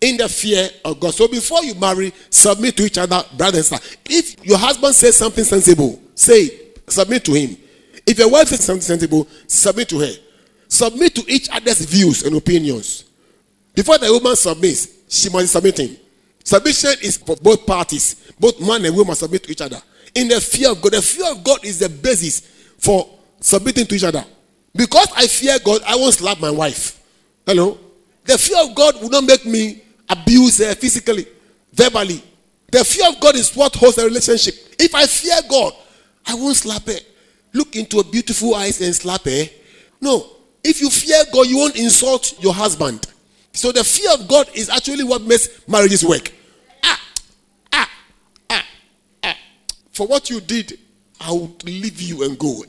in 0.00 0.16
the 0.16 0.28
fear 0.28 0.68
of 0.84 1.00
God. 1.00 1.14
So 1.14 1.26
before 1.26 1.64
you 1.64 1.74
marry, 1.74 2.12
submit 2.30 2.76
to 2.76 2.84
each 2.84 2.98
other, 2.98 3.22
brothers 3.36 3.72
and 3.72 3.80
sisters. 3.80 3.96
If 4.08 4.44
your 4.44 4.58
husband 4.58 4.94
says 4.94 5.16
something 5.16 5.44
sensible, 5.44 6.00
say, 6.14 6.50
submit 6.86 7.24
to 7.24 7.32
him. 7.32 7.56
If 8.06 8.18
your 8.18 8.30
wife 8.30 8.48
says 8.48 8.64
something 8.64 8.82
sensible, 8.82 9.26
submit 9.46 9.88
to 9.88 10.00
her. 10.00 10.12
Submit 10.68 11.14
to 11.14 11.24
each 11.32 11.48
other's 11.50 11.80
views 11.80 12.22
and 12.24 12.36
opinions. 12.36 13.04
Before 13.74 13.98
the 13.98 14.12
woman 14.12 14.36
submits, 14.36 14.88
she 15.08 15.30
must 15.30 15.44
be 15.44 15.46
submitting. 15.46 15.96
Submission 16.44 16.92
is 17.02 17.16
for 17.16 17.36
both 17.36 17.66
parties. 17.66 18.32
Both 18.38 18.60
man 18.60 18.84
and 18.84 18.94
woman 18.94 19.14
submit 19.14 19.44
to 19.44 19.52
each 19.52 19.62
other. 19.62 19.80
In 20.14 20.28
the 20.28 20.40
fear 20.40 20.70
of 20.70 20.80
God. 20.80 20.92
The 20.92 21.02
fear 21.02 21.30
of 21.30 21.42
God 21.42 21.64
is 21.64 21.78
the 21.78 21.88
basis 21.88 22.40
for 22.78 23.08
submitting 23.40 23.86
to 23.86 23.94
each 23.94 24.04
other. 24.04 24.24
Because 24.74 25.08
I 25.16 25.26
fear 25.26 25.58
God, 25.64 25.82
I 25.86 25.96
won't 25.96 26.14
slap 26.14 26.40
my 26.40 26.50
wife. 26.50 27.00
Hello? 27.46 27.78
The 28.24 28.38
fear 28.38 28.58
of 28.62 28.74
God 28.74 29.00
will 29.00 29.10
not 29.10 29.24
make 29.24 29.44
me 29.46 29.82
abuse 30.08 30.58
her 30.58 30.74
physically, 30.74 31.26
verbally. 31.72 32.22
The 32.70 32.84
fear 32.84 33.08
of 33.08 33.20
God 33.20 33.36
is 33.36 33.54
what 33.54 33.74
holds 33.76 33.98
a 33.98 34.04
relationship. 34.04 34.54
If 34.78 34.94
I 34.94 35.06
fear 35.06 35.36
God, 35.48 35.72
I 36.26 36.34
won't 36.34 36.56
slap 36.56 36.86
her. 36.86 36.98
Look 37.52 37.76
into 37.76 38.00
a 38.00 38.04
beautiful 38.04 38.54
eyes 38.54 38.80
and 38.80 38.94
slap 38.94 39.24
her. 39.24 39.44
No. 40.00 40.26
If 40.64 40.80
you 40.80 40.90
fear 40.90 41.22
God, 41.32 41.46
you 41.46 41.58
won't 41.58 41.76
insult 41.76 42.42
your 42.42 42.54
husband. 42.54 43.06
So 43.52 43.70
the 43.70 43.84
fear 43.84 44.10
of 44.12 44.26
God 44.26 44.48
is 44.54 44.68
actually 44.68 45.04
what 45.04 45.22
makes 45.22 45.48
marriages 45.68 46.04
work. 46.04 46.32
Ah, 46.82 47.00
ah, 47.72 47.90
ah, 48.50 48.64
ah. 49.22 49.36
For 49.94 50.06
what 50.06 50.28
you 50.28 50.40
did, 50.40 50.78
I 51.20 51.32
would 51.32 51.64
leave 51.64 52.00
you 52.00 52.24
and 52.24 52.38
go. 52.38 52.64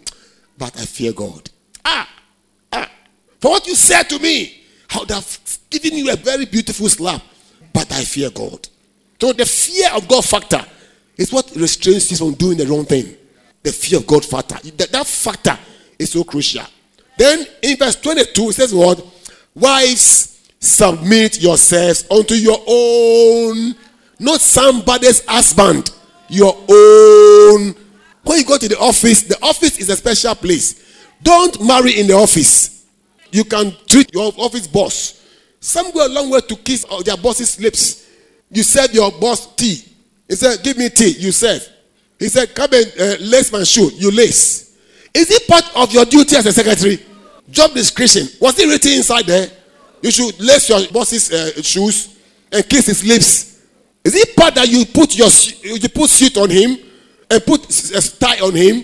But 0.57 0.79
I 0.79 0.85
fear 0.85 1.11
God. 1.11 1.49
Ah, 1.83 2.07
ah. 2.71 2.89
For 3.41 3.51
what 3.51 3.67
you 3.67 3.75
said 3.75 4.03
to 4.03 4.19
me, 4.19 4.61
I 4.93 4.99
would 4.99 5.11
have 5.11 5.39
given 5.69 5.93
you 5.93 6.11
a 6.13 6.15
very 6.15 6.45
beautiful 6.45 6.87
slap. 6.87 7.21
But 7.73 7.91
I 7.91 8.03
fear 8.03 8.29
God. 8.29 8.69
So 9.19 9.33
the 9.33 9.45
fear 9.45 9.89
of 9.93 10.07
God 10.07 10.23
factor 10.23 10.63
is 11.17 11.33
what 11.33 11.51
restrains 11.55 12.11
you 12.11 12.17
from 12.17 12.33
doing 12.35 12.57
the 12.57 12.67
wrong 12.67 12.85
thing. 12.85 13.17
The 13.63 13.71
fear 13.71 13.99
of 13.99 14.07
God 14.07 14.23
factor. 14.23 14.55
That, 14.77 14.91
that 14.91 15.07
factor 15.07 15.57
is 15.97 16.11
so 16.11 16.23
crucial. 16.23 16.65
Then 17.17 17.45
in 17.63 17.77
verse 17.77 17.95
22, 17.95 18.49
it 18.49 18.53
says 18.53 18.73
what? 18.73 19.03
Wives, 19.55 20.47
submit 20.59 21.41
yourselves 21.41 22.05
unto 22.11 22.35
your 22.35 22.59
own, 22.67 23.75
not 24.19 24.41
somebody's 24.41 25.25
husband, 25.25 25.91
your 26.29 26.53
own. 26.69 27.75
When 28.23 28.39
you 28.39 28.45
go 28.45 28.57
to 28.57 28.67
the 28.67 28.77
office, 28.79 29.23
the 29.23 29.37
office 29.43 29.77
is 29.77 29.89
a 29.89 29.95
special 29.95 30.35
place. 30.35 30.83
Don't 31.21 31.63
marry 31.65 31.99
in 31.99 32.07
the 32.07 32.13
office. 32.13 32.85
You 33.31 33.43
can 33.43 33.73
treat 33.87 34.13
your 34.13 34.31
office 34.37 34.67
boss. 34.67 35.21
Some 35.59 35.91
go 35.91 36.05
a 36.05 36.09
long 36.09 36.29
way 36.29 36.41
to 36.41 36.55
kiss 36.55 36.85
their 37.03 37.17
boss's 37.17 37.59
lips. 37.59 38.07
You 38.51 38.63
serve 38.63 38.93
your 38.93 39.11
boss 39.11 39.55
tea. 39.55 39.83
He 40.27 40.35
said, 40.35 40.63
Give 40.63 40.77
me 40.77 40.89
tea. 40.89 41.15
You 41.17 41.31
serve. 41.31 41.67
He 42.19 42.27
said, 42.27 42.53
Come 42.55 42.73
and 42.73 42.93
uh, 42.99 43.15
lace 43.21 43.51
my 43.51 43.63
shoe. 43.63 43.91
You 43.95 44.11
lace. 44.11 44.77
Is 45.13 45.31
it 45.31 45.47
part 45.47 45.63
of 45.75 45.91
your 45.91 46.05
duty 46.05 46.35
as 46.35 46.45
a 46.45 46.51
secretary? 46.51 46.99
Job 47.49 47.73
description. 47.73 48.27
Was 48.41 48.59
it 48.59 48.67
written 48.67 48.91
inside 48.93 49.25
there? 49.25 49.47
You 50.01 50.11
should 50.11 50.39
lace 50.39 50.69
your 50.69 50.87
boss's 50.91 51.31
uh, 51.31 51.61
shoes 51.61 52.17
and 52.51 52.67
kiss 52.67 52.87
his 52.87 53.03
lips. 53.03 53.54
Is 54.05 54.15
it 54.15 54.35
part 54.35 54.53
that 54.53 54.67
you 54.69 54.85
put 54.85 55.17
your 55.17 55.29
you 55.63 55.89
put 55.89 56.09
suit 56.11 56.37
on 56.37 56.49
him 56.51 56.77
and 57.29 57.43
put 57.43 57.67
a 57.91 58.19
tie 58.19 58.39
on 58.39 58.53
him 58.53 58.83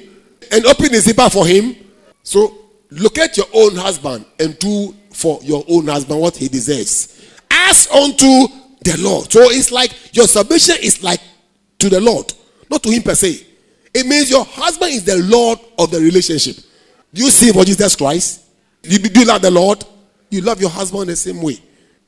and 0.52 0.66
open 0.66 0.92
the 0.92 1.00
zipper 1.00 1.30
for 1.30 1.46
him? 1.46 1.76
So 2.24 2.58
locate 2.90 3.38
your 3.38 3.46
own 3.54 3.76
husband 3.76 4.26
and 4.40 4.58
do 4.58 4.96
for 5.12 5.40
your 5.44 5.64
own 5.70 5.86
husband 5.88 6.20
what 6.20 6.36
he 6.36 6.48
deserves. 6.48 7.24
As 7.52 7.88
unto 7.92 8.48
the 8.82 8.98
Lord. 9.00 9.32
So 9.32 9.42
it's 9.52 9.72
like 9.72 9.92
your 10.16 10.26
submission 10.28 10.78
is 10.82 11.04
like 11.04 11.22
to 11.78 11.90
the 11.90 12.02
Lord, 12.02 12.34
not 12.70 12.82
to 12.82 12.90
him 12.90 13.04
per 13.04 13.14
se. 13.14 13.46
It 13.94 14.08
means 14.08 14.32
your 14.32 14.46
husband 14.46 14.92
is 14.92 15.04
the 15.04 15.18
Lord 15.18 15.60
of 15.78 15.92
the 15.92 16.00
relationship. 16.00 16.56
Do 17.14 17.24
you 17.24 17.30
see 17.30 17.52
for 17.52 17.64
Jesus 17.64 17.96
Christ? 17.96 18.42
You, 18.82 18.98
do 18.98 19.20
you 19.20 19.26
love 19.28 19.44
the 19.44 19.52
Lord? 19.52 19.84
You 20.32 20.42
love 20.42 20.60
your 20.60 20.70
husband 20.72 21.10
the 21.10 21.16
same 21.16 21.42
way. 21.42 21.60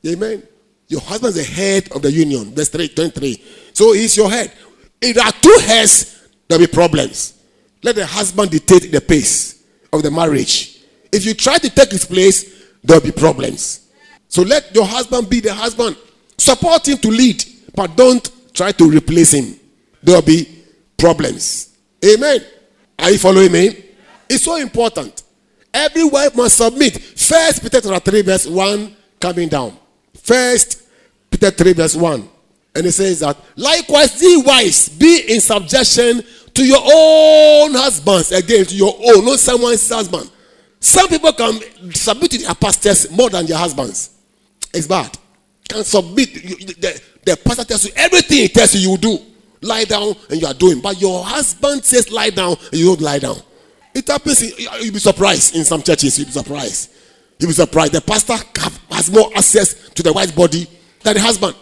Amen. 0.04 0.42
Your 0.88 1.00
husband 1.00 1.36
is 1.36 1.46
the 1.46 1.54
head 1.54 1.90
of 1.92 2.02
the 2.02 2.12
union. 2.12 2.54
Verse 2.54 2.68
3, 2.68 2.88
23. 2.88 3.42
So 3.72 3.92
he's 3.92 4.16
your 4.16 4.30
head. 4.30 4.52
If 5.00 5.16
there 5.16 5.24
are 5.24 5.32
two 5.32 5.58
heads, 5.66 6.28
there'll 6.48 6.64
be 6.64 6.70
problems. 6.72 7.42
Let 7.82 7.96
the 7.96 8.06
husband 8.06 8.50
dictate 8.50 8.90
the 8.90 9.00
pace 9.00 9.64
of 9.92 10.02
the 10.02 10.10
marriage. 10.10 10.80
If 11.12 11.24
you 11.26 11.34
try 11.34 11.58
to 11.58 11.70
take 11.70 11.90
his 11.90 12.04
place, 12.04 12.72
there'll 12.82 13.02
be 13.02 13.12
problems. 13.12 13.88
So 14.28 14.42
let 14.42 14.74
your 14.74 14.86
husband 14.86 15.28
be 15.28 15.40
the 15.40 15.54
husband. 15.54 15.96
Support 16.38 16.88
him 16.88 16.98
to 16.98 17.08
lead, 17.08 17.44
but 17.74 17.96
don't 17.96 18.28
try 18.52 18.72
to 18.72 18.90
replace 18.90 19.32
him. 19.32 19.58
There'll 20.02 20.22
be 20.22 20.64
problems. 20.96 21.76
Amen. 22.04 22.40
Are 22.98 23.10
you 23.10 23.18
following 23.18 23.52
me? 23.52 23.84
It's 24.28 24.44
so 24.44 24.56
important. 24.56 25.22
Every 25.72 26.04
wife 26.04 26.36
must 26.36 26.56
submit. 26.56 27.00
First 27.00 27.62
Peter 27.62 27.80
3 27.80 28.22
verse 28.22 28.46
1 28.46 28.96
coming 29.20 29.48
down. 29.48 29.76
First 30.24 30.82
Peter 31.30 31.50
3 31.50 31.72
verse 31.74 31.94
1. 31.94 32.28
And 32.74 32.86
it 32.86 32.92
says 32.92 33.20
that 33.20 33.36
likewise 33.56 34.20
ye 34.20 34.42
wives 34.42 34.88
be 34.88 35.24
in 35.28 35.40
subjection 35.40 36.22
to 36.54 36.64
your 36.64 36.80
own 36.80 37.74
husbands. 37.74 38.32
Again, 38.32 38.64
to 38.64 38.74
your 38.74 38.94
own, 38.94 39.24
not 39.24 39.38
someone's 39.38 39.88
husband. 39.88 40.30
Some 40.80 41.08
people 41.08 41.32
can 41.32 41.60
submit 41.92 42.30
to 42.32 42.38
their 42.38 42.54
pastors 42.54 43.10
more 43.10 43.30
than 43.30 43.46
their 43.46 43.58
husbands. 43.58 44.10
It's 44.72 44.86
bad. 44.86 45.16
Can 45.68 45.84
submit. 45.84 46.32
The, 46.34 47.00
the 47.24 47.36
pastor 47.36 47.64
tells 47.64 47.84
you 47.84 47.92
everything 47.96 48.38
he 48.38 48.48
tells 48.48 48.74
you, 48.74 48.90
you 48.90 48.96
do. 48.96 49.18
Lie 49.62 49.84
down 49.84 50.14
and 50.30 50.40
you 50.40 50.46
are 50.46 50.54
doing. 50.54 50.80
But 50.80 51.00
your 51.00 51.24
husband 51.24 51.84
says 51.84 52.10
lie 52.10 52.30
down 52.30 52.56
and 52.70 52.80
you 52.80 52.86
don't 52.86 53.00
lie 53.00 53.18
down. 53.18 53.36
It 53.94 54.08
happens, 54.08 54.42
you'll 54.58 54.92
be 54.92 54.98
surprised 54.98 55.54
in 55.54 55.64
some 55.64 55.82
churches. 55.82 56.18
You'll 56.18 56.26
be 56.26 56.32
surprised. 56.32 56.90
You'll 57.38 57.50
be 57.50 57.54
surprised. 57.54 57.92
The 57.92 58.00
pastor 58.00 58.34
has 58.90 59.10
more 59.10 59.30
access 59.34 59.90
to 59.90 60.02
the 60.02 60.12
wife's 60.12 60.32
body 60.32 60.66
than 61.02 61.14
the 61.14 61.20
husband. 61.20 61.56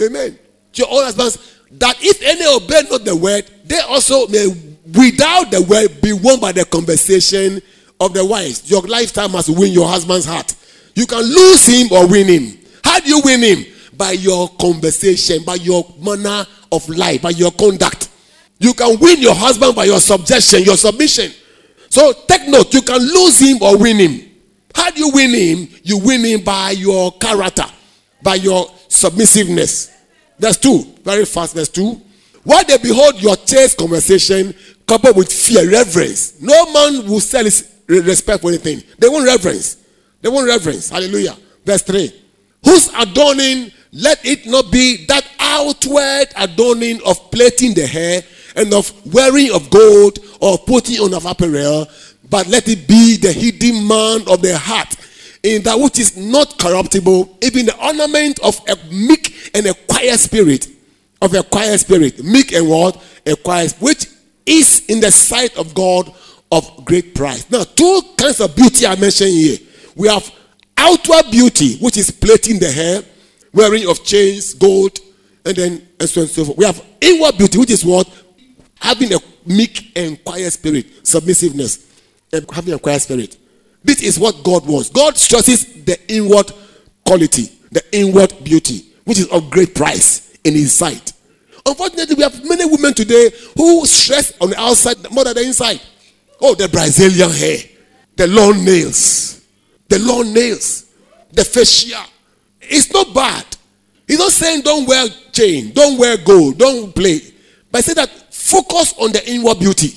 Amen. 0.00 0.38
To 0.72 0.82
your 0.82 0.92
own 0.92 1.04
husbands, 1.04 1.56
that 1.72 1.96
if 2.00 2.22
any 2.22 2.46
obey 2.46 2.88
not 2.88 3.04
the 3.04 3.16
word, 3.16 3.44
they 3.64 3.80
also 3.80 4.26
may, 4.28 4.46
without 4.94 5.50
the 5.50 5.62
word, 5.62 6.00
be 6.00 6.12
won 6.12 6.38
by 6.40 6.52
the 6.52 6.64
conversation 6.64 7.60
of 8.00 8.14
the 8.14 8.24
wives. 8.24 8.70
Your 8.70 8.82
lifetime 8.82 9.32
must 9.32 9.48
win 9.48 9.72
your 9.72 9.88
husband's 9.88 10.26
heart. 10.26 10.54
You 10.94 11.06
can 11.06 11.22
lose 11.22 11.66
him 11.66 11.88
or 11.92 12.06
win 12.06 12.26
him. 12.26 12.58
How 12.84 13.00
do 13.00 13.08
you 13.08 13.20
win 13.24 13.42
him? 13.42 13.64
By 13.96 14.12
your 14.12 14.48
conversation, 14.60 15.42
by 15.44 15.54
your 15.56 15.84
manner 16.00 16.46
of 16.70 16.88
life, 16.88 17.22
by 17.22 17.30
your 17.30 17.50
conduct. 17.50 18.10
You 18.58 18.72
can 18.74 18.98
win 19.00 19.20
your 19.20 19.34
husband 19.34 19.74
by 19.74 19.84
your 19.84 20.00
subjection, 20.00 20.62
your 20.62 20.76
submission. 20.76 21.32
So 21.90 22.12
take 22.26 22.48
note, 22.48 22.72
you 22.72 22.82
can 22.82 22.98
lose 22.98 23.38
him 23.38 23.58
or 23.62 23.78
win 23.78 23.96
him. 23.96 24.25
How 24.76 24.90
do 24.90 25.00
you 25.00 25.10
win 25.10 25.30
him? 25.30 25.68
You 25.84 25.96
win 25.96 26.22
him 26.22 26.44
by 26.44 26.72
your 26.72 27.10
character, 27.12 27.64
by 28.22 28.34
your 28.34 28.66
submissiveness. 28.88 29.90
Verse 30.38 30.58
2, 30.58 30.98
very 31.02 31.24
fast, 31.24 31.54
verse 31.54 31.70
2. 31.70 31.98
While 32.44 32.62
they 32.64 32.76
behold 32.76 33.20
your 33.22 33.36
chaste 33.36 33.78
conversation 33.78 34.54
coupled 34.86 35.16
with 35.16 35.32
fear, 35.32 35.68
reverence, 35.70 36.42
no 36.42 36.70
man 36.72 37.08
will 37.08 37.20
sell 37.20 37.44
his 37.44 37.74
respect 37.88 38.42
for 38.42 38.48
anything. 38.50 38.82
They 38.98 39.08
won't 39.08 39.26
reverence. 39.26 39.78
They 40.20 40.28
won't 40.28 40.46
reverence. 40.46 40.90
Hallelujah. 40.90 41.36
Verse 41.64 41.80
3. 41.80 42.12
Whose 42.66 42.90
adorning, 42.98 43.72
let 43.92 44.24
it 44.26 44.44
not 44.44 44.70
be 44.70 45.06
that 45.06 45.26
outward 45.40 46.26
adorning 46.36 47.00
of 47.06 47.30
plaiting 47.30 47.72
the 47.72 47.86
hair 47.86 48.22
and 48.56 48.74
of 48.74 48.92
wearing 49.12 49.50
of 49.54 49.70
gold 49.70 50.18
or 50.40 50.58
putting 50.58 51.00
on 51.00 51.14
of 51.14 51.24
apparel, 51.24 51.88
but 52.30 52.46
let 52.48 52.68
it 52.68 52.86
be 52.88 53.16
the 53.16 53.32
hidden 53.32 53.86
man 53.86 54.22
of 54.28 54.42
the 54.42 54.56
heart, 54.56 54.94
in 55.42 55.62
that 55.62 55.78
which 55.78 55.98
is 55.98 56.16
not 56.16 56.58
corruptible, 56.58 57.38
even 57.42 57.66
the 57.66 57.76
ornament 57.84 58.38
of 58.40 58.60
a 58.68 58.76
meek 58.92 59.50
and 59.54 59.66
a 59.66 59.74
quiet 59.74 60.18
spirit, 60.18 60.68
of 61.22 61.34
a 61.34 61.42
quiet 61.42 61.78
spirit, 61.78 62.22
meek 62.24 62.52
and 62.52 62.68
what? 62.68 63.02
A 63.26 63.36
quiet, 63.36 63.74
which 63.80 64.06
is 64.44 64.84
in 64.88 65.00
the 65.00 65.10
sight 65.10 65.56
of 65.56 65.74
God 65.74 66.12
of 66.52 66.84
great 66.84 67.14
price. 67.14 67.50
Now, 67.50 67.64
two 67.64 68.00
kinds 68.16 68.40
of 68.40 68.54
beauty 68.54 68.86
I 68.86 68.96
mentioned 68.96 69.30
here. 69.30 69.58
We 69.94 70.08
have 70.08 70.30
outward 70.76 71.30
beauty, 71.30 71.76
which 71.78 71.96
is 71.96 72.10
plaiting 72.10 72.58
the 72.58 72.70
hair, 72.70 73.02
wearing 73.52 73.88
of 73.88 74.04
chains, 74.04 74.54
gold, 74.54 74.98
and 75.44 75.56
then 75.56 75.88
and 75.98 76.08
so 76.08 76.20
on 76.20 76.26
and 76.26 76.30
so 76.30 76.44
forth. 76.44 76.58
We 76.58 76.64
have 76.66 76.84
inward 77.00 77.38
beauty, 77.38 77.58
which 77.58 77.70
is 77.70 77.84
what? 77.84 78.08
having 78.80 79.12
a 79.12 79.18
meek 79.44 79.92
and 79.96 80.22
quiet 80.24 80.52
spirit, 80.52 80.86
submissiveness, 81.06 81.95
Uh, 82.32 82.40
having 82.52 82.74
a 82.74 82.78
quiet 82.78 83.02
spirit. 83.02 83.36
This 83.84 84.02
is 84.02 84.18
what 84.18 84.42
God 84.42 84.66
wants. 84.66 84.90
God 84.90 85.16
stresses 85.16 85.84
the 85.84 85.98
inward 86.12 86.50
quality, 87.04 87.50
the 87.70 87.82
inward 87.92 88.34
beauty, 88.42 88.84
which 89.04 89.20
is 89.20 89.28
of 89.28 89.48
great 89.48 89.74
price 89.74 90.36
in 90.42 90.54
His 90.54 90.72
sight. 90.72 91.12
Unfortunately, 91.64 92.16
we 92.16 92.22
have 92.22 92.44
many 92.44 92.64
women 92.64 92.94
today 92.94 93.30
who 93.56 93.86
stress 93.86 94.32
on 94.40 94.50
the 94.50 94.60
outside 94.60 94.96
more 95.10 95.24
than 95.24 95.34
the 95.34 95.42
inside. 95.42 95.80
Oh, 96.40 96.54
the 96.54 96.68
Brazilian 96.68 97.30
hair, 97.30 97.58
the 98.16 98.26
long 98.26 98.64
nails, 98.64 99.44
the 99.88 99.98
long 100.00 100.32
nails, 100.32 100.86
the 101.32 101.44
facial. 101.44 102.02
It's 102.60 102.92
not 102.92 103.14
bad. 103.14 103.44
He's 104.06 104.18
not 104.18 104.32
saying 104.32 104.62
don't 104.62 104.86
wear 104.86 105.06
chain, 105.32 105.72
don't 105.72 105.98
wear 105.98 106.16
gold, 106.16 106.58
don't 106.58 106.94
play. 106.94 107.20
But 107.70 107.78
I 107.78 107.80
say 107.82 107.94
that 107.94 108.10
focus 108.32 108.94
on 108.98 109.12
the 109.12 109.28
inward 109.28 109.58
beauty, 109.58 109.94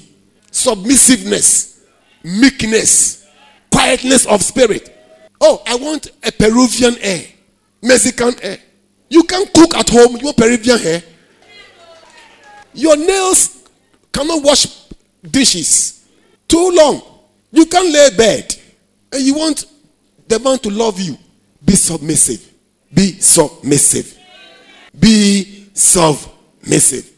submissiveness, 0.51 1.78
meekness, 2.23 3.25
quietness 3.71 4.25
of 4.25 4.41
spirit. 4.41 4.95
Oh, 5.41 5.61
I 5.65 5.75
want 5.75 6.11
a 6.23 6.31
Peruvian 6.31 6.95
hair, 6.95 7.25
Mexican 7.81 8.33
hair. 8.33 8.59
You 9.09 9.23
can 9.23 9.45
cook 9.53 9.75
at 9.75 9.89
home, 9.89 10.17
you 10.17 10.25
want 10.25 10.37
Peruvian 10.37 10.77
hair. 10.77 11.03
Your 12.73 12.95
nails 12.97 13.67
cannot 14.11 14.43
wash 14.43 14.67
dishes 15.23 16.05
too 16.47 16.71
long. 16.71 17.01
You 17.51 17.65
can't 17.65 17.91
lay 17.91 18.09
bed. 18.15 18.55
And 19.11 19.23
you 19.23 19.33
want 19.35 19.65
the 20.27 20.39
man 20.39 20.59
to 20.59 20.69
love 20.69 20.99
you. 20.99 21.17
Be 21.63 21.75
submissive. 21.75 22.47
Be 22.93 23.19
submissive. 23.19 24.17
Be 24.97 25.69
submissive. 25.73 27.09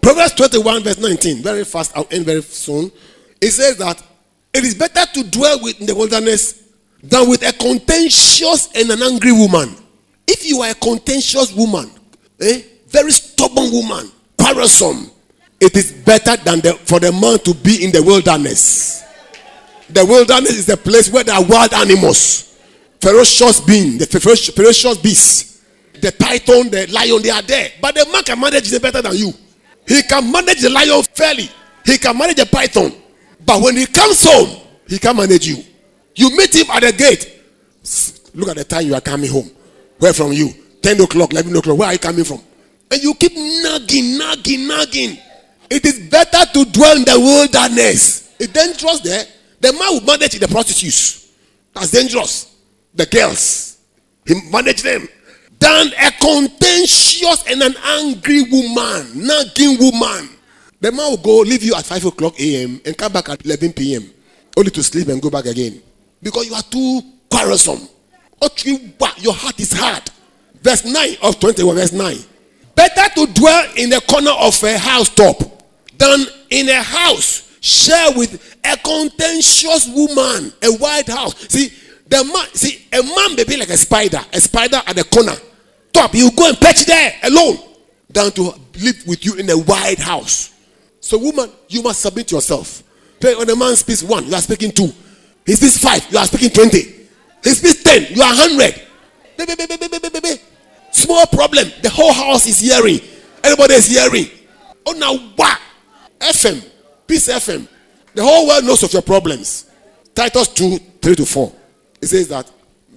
Proverbs 0.00 0.34
21, 0.34 0.82
verse 0.82 0.98
19. 0.98 1.42
Very 1.42 1.64
fast, 1.64 1.92
I'll 1.96 2.06
end 2.10 2.24
very 2.24 2.42
soon. 2.42 2.90
It 3.40 3.50
says 3.50 3.76
that 3.78 4.02
it 4.52 4.64
is 4.64 4.74
better 4.74 5.04
to 5.14 5.24
dwell 5.30 5.64
in 5.66 5.86
the 5.86 5.94
wilderness 5.94 6.62
than 7.02 7.28
with 7.28 7.42
a 7.46 7.52
contentious 7.52 8.68
and 8.74 8.90
an 8.90 9.02
angry 9.02 9.32
woman. 9.32 9.74
If 10.26 10.46
you 10.46 10.60
are 10.62 10.70
a 10.70 10.74
contentious 10.74 11.52
woman, 11.54 11.90
eh, 12.40 12.62
very 12.88 13.10
stubborn 13.12 13.70
woman, 13.72 14.10
quarrelsome, 14.38 15.10
it 15.60 15.76
is 15.76 15.92
better 15.92 16.36
than 16.42 16.60
the, 16.60 16.74
for 16.84 16.98
the 17.00 17.12
man 17.12 17.38
to 17.40 17.54
be 17.54 17.84
in 17.84 17.92
the 17.92 18.02
wilderness. 18.02 19.04
The 19.88 20.04
wilderness 20.04 20.50
is 20.52 20.66
the 20.66 20.76
place 20.76 21.10
where 21.10 21.24
there 21.24 21.34
are 21.34 21.44
wild 21.44 21.74
animals, 21.74 22.56
ferocious 23.00 23.60
beings, 23.60 23.98
the 23.98 24.06
ferocious, 24.06 24.54
ferocious 24.54 24.98
beasts, 24.98 25.62
the 26.00 26.12
python, 26.12 26.70
the 26.70 26.86
lion, 26.92 27.20
they 27.22 27.30
are 27.30 27.42
there. 27.42 27.70
But 27.80 27.94
the 27.94 28.06
man 28.12 28.22
can 28.22 28.40
manage 28.40 28.72
it 28.72 28.80
better 28.82 29.02
than 29.02 29.14
you. 29.16 29.32
He 29.86 30.02
can 30.02 30.30
manage 30.30 30.60
the 30.60 30.70
lion 30.70 31.02
fairly. 31.14 31.50
He 31.84 31.98
can 31.98 32.16
manage 32.16 32.36
the 32.36 32.46
python. 32.46 32.92
But 33.44 33.62
when 33.62 33.76
he 33.76 33.86
comes 33.86 34.22
home, 34.24 34.60
he 34.86 34.98
can 34.98 35.16
manage 35.16 35.46
you. 35.46 35.62
You 36.14 36.36
meet 36.36 36.54
him 36.54 36.66
at 36.70 36.82
the 36.82 36.92
gate. 36.92 37.36
Look 38.34 38.48
at 38.48 38.56
the 38.56 38.64
time 38.64 38.86
you 38.86 38.94
are 38.94 39.00
coming 39.00 39.30
home. 39.30 39.50
Where 39.98 40.12
from 40.12 40.32
you? 40.32 40.50
10 40.82 41.00
o'clock, 41.00 41.32
11 41.32 41.56
o'clock. 41.56 41.78
Where 41.78 41.88
are 41.88 41.92
you 41.92 41.98
coming 41.98 42.24
from? 42.24 42.40
And 42.90 43.02
you 43.02 43.14
keep 43.14 43.32
nagging, 43.34 44.18
nagging, 44.18 44.66
nagging. 44.66 45.18
It 45.70 45.84
is 45.86 46.00
better 46.10 46.44
to 46.52 46.64
dwell 46.70 46.96
in 46.96 47.04
the 47.04 47.18
wilderness. 47.18 48.34
It's 48.38 48.52
dangerous 48.52 49.00
there. 49.00 49.24
The 49.60 49.72
man 49.72 49.92
will 49.92 50.00
manage 50.00 50.38
the 50.38 50.48
prostitutes. 50.48 51.30
That's 51.74 51.90
dangerous. 51.90 52.56
The 52.94 53.06
girls. 53.06 53.78
He 54.26 54.34
manage 54.50 54.82
them. 54.82 55.08
Than 55.58 55.88
a 55.88 56.10
contentious 56.12 57.44
and 57.46 57.62
an 57.62 57.74
angry 57.84 58.42
woman, 58.50 59.26
nagging 59.26 59.78
woman. 59.78 60.30
The 60.80 60.90
man 60.90 61.10
will 61.10 61.16
go 61.18 61.38
leave 61.40 61.62
you 61.62 61.74
at 61.74 61.84
5 61.84 62.06
o'clock 62.06 62.40
a.m. 62.40 62.80
and 62.86 62.96
come 62.96 63.12
back 63.12 63.28
at 63.28 63.44
11 63.44 63.74
p.m. 63.74 64.10
Only 64.56 64.70
to 64.70 64.82
sleep 64.82 65.08
and 65.08 65.20
go 65.20 65.28
back 65.28 65.44
again. 65.44 65.82
Because 66.22 66.46
you 66.46 66.54
are 66.54 66.62
too 66.62 67.02
quarrelsome. 67.30 67.86
Your 69.18 69.34
heart 69.34 69.60
is 69.60 69.72
hard. 69.72 70.10
Verse 70.62 70.84
9 70.84 71.16
of 71.22 71.38
21, 71.38 71.76
verse 71.76 71.92
9. 71.92 72.16
Better 72.74 73.14
to 73.14 73.26
dwell 73.34 73.70
in 73.76 73.90
the 73.90 74.00
corner 74.08 74.30
of 74.30 74.62
a 74.62 74.78
housetop 74.78 75.38
than 75.98 76.24
in 76.48 76.68
a 76.70 76.82
house 76.82 77.58
share 77.60 78.12
with 78.16 78.56
a 78.64 78.76
contentious 78.78 79.86
woman, 79.88 80.50
a 80.62 80.72
white 80.78 81.08
house. 81.08 81.38
See, 81.48 81.70
the 82.08 82.24
man, 82.24 82.46
see, 82.54 82.86
a 82.92 83.02
man 83.02 83.36
may 83.36 83.44
be 83.44 83.58
like 83.58 83.68
a 83.68 83.76
spider, 83.76 84.20
a 84.32 84.40
spider 84.40 84.80
at 84.86 84.96
the 84.96 85.04
corner. 85.04 85.34
Top, 85.92 86.14
you 86.14 86.30
go 86.32 86.48
and 86.48 86.58
perch 86.58 86.86
there 86.86 87.12
alone, 87.24 87.58
than 88.08 88.30
to 88.32 88.54
live 88.82 89.06
with 89.06 89.24
you 89.26 89.34
in 89.34 89.50
a 89.50 89.58
wide 89.58 89.98
house. 89.98 90.54
So, 91.00 91.18
woman, 91.18 91.50
you 91.68 91.82
must 91.82 92.00
submit 92.00 92.30
yourself. 92.30 92.82
When 93.20 93.48
a 93.50 93.56
man 93.56 93.76
speaks 93.76 94.02
one, 94.02 94.26
you 94.26 94.34
are 94.34 94.40
speaking 94.40 94.72
two. 94.72 94.90
He 95.44 95.54
speaks 95.54 95.78
five, 95.78 96.06
you 96.10 96.18
are 96.18 96.26
speaking 96.26 96.50
twenty. 96.50 96.82
He 97.42 97.50
speaks 97.50 97.82
ten, 97.82 98.06
you 98.14 98.22
are 98.22 98.34
hundred. 98.34 98.74
Small 100.92 101.26
problem. 101.26 101.70
The 101.82 101.90
whole 101.90 102.12
house 102.12 102.46
is 102.46 102.60
hearing. 102.60 103.00
Everybody 103.42 103.74
is 103.74 103.86
hearing. 103.86 104.26
Oh, 104.86 104.92
now 104.92 105.16
what? 105.36 105.60
FM, 106.18 106.64
Peace 107.06 107.28
FM. 107.28 107.66
The 108.14 108.22
whole 108.22 108.46
world 108.48 108.64
knows 108.64 108.82
of 108.82 108.92
your 108.92 109.02
problems. 109.02 109.70
Titus 110.14 110.48
2, 110.48 110.78
3 111.00 111.14
to 111.16 111.24
4. 111.26 111.52
It 112.02 112.06
says 112.08 112.28
that. 112.28 112.50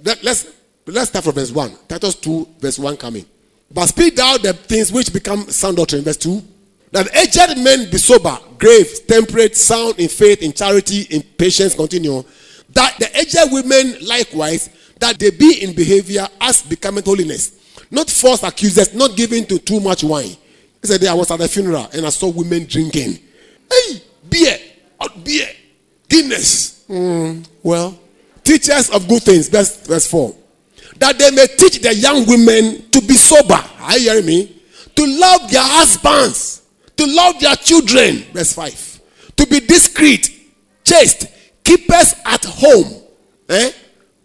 Let, 0.03 0.23
let's, 0.23 0.51
let's 0.85 1.09
start 1.09 1.23
from 1.23 1.35
verse 1.35 1.51
1. 1.51 1.71
Titus 1.87 2.15
2, 2.15 2.47
verse 2.59 2.79
1 2.79 2.97
coming. 2.97 3.25
But 3.71 3.87
speak 3.87 4.15
thou 4.15 4.37
the 4.37 4.53
things 4.53 4.91
which 4.91 5.13
become 5.13 5.49
sound 5.49 5.77
doctrine. 5.77 6.03
Verse 6.03 6.17
2. 6.17 6.41
That 6.93 7.13
aged 7.15 7.57
men 7.61 7.89
be 7.91 7.97
sober, 7.97 8.37
grave, 8.57 9.05
temperate, 9.07 9.57
sound 9.57 9.99
in 9.99 10.07
faith, 10.07 10.41
in 10.41 10.53
charity, 10.53 11.01
in 11.09 11.23
patience, 11.23 11.75
continue. 11.75 12.23
That 12.69 12.95
the 12.99 13.19
aged 13.19 13.51
women 13.51 13.97
likewise, 14.07 14.69
that 14.99 15.19
they 15.19 15.31
be 15.31 15.61
in 15.63 15.75
behavior 15.75 16.27
as 16.39 16.61
becoming 16.63 17.03
holiness. 17.03 17.59
Not 17.91 18.09
false 18.09 18.43
accusers, 18.43 18.93
not 18.93 19.17
giving 19.17 19.45
to 19.47 19.59
too 19.59 19.81
much 19.81 20.03
wine 20.03 20.37
he 20.83 20.87
said, 20.87 21.03
I 21.05 21.13
was 21.13 21.31
at 21.31 21.39
the 21.39 21.47
funeral 21.47 21.87
and 21.93 22.05
I 22.05 22.09
saw 22.09 22.27
women 22.27 22.65
drinking. 22.65 23.17
Hey, 23.71 24.01
beer, 24.29 24.57
hot 24.99 25.23
beer, 25.23 25.47
Guinness. 26.09 26.83
Mm, 26.89 27.47
well, 27.63 27.97
teachers 28.43 28.89
of 28.89 29.07
good 29.07 29.23
things. 29.23 29.47
Verse 29.47 30.05
4. 30.11 30.35
That 30.97 31.17
they 31.17 31.31
may 31.31 31.47
teach 31.47 31.81
the 31.81 31.95
young 31.95 32.27
women 32.27 32.89
to 32.91 33.01
be 33.01 33.13
sober. 33.13 33.63
Are 33.79 33.97
you 33.97 34.11
hearing 34.11 34.25
me? 34.25 34.61
To 34.95 35.05
love 35.05 35.49
their 35.49 35.63
husbands, 35.63 36.52
to 37.03 37.15
love 37.15 37.39
their 37.39 37.55
children. 37.55 38.17
Verse 38.33 38.53
5. 38.53 39.01
To 39.37 39.47
be 39.47 39.59
discreet, 39.59 40.29
chaste, 40.83 41.27
keepers 41.63 42.15
at 42.25 42.43
home. 42.45 43.01
Eh? 43.49 43.71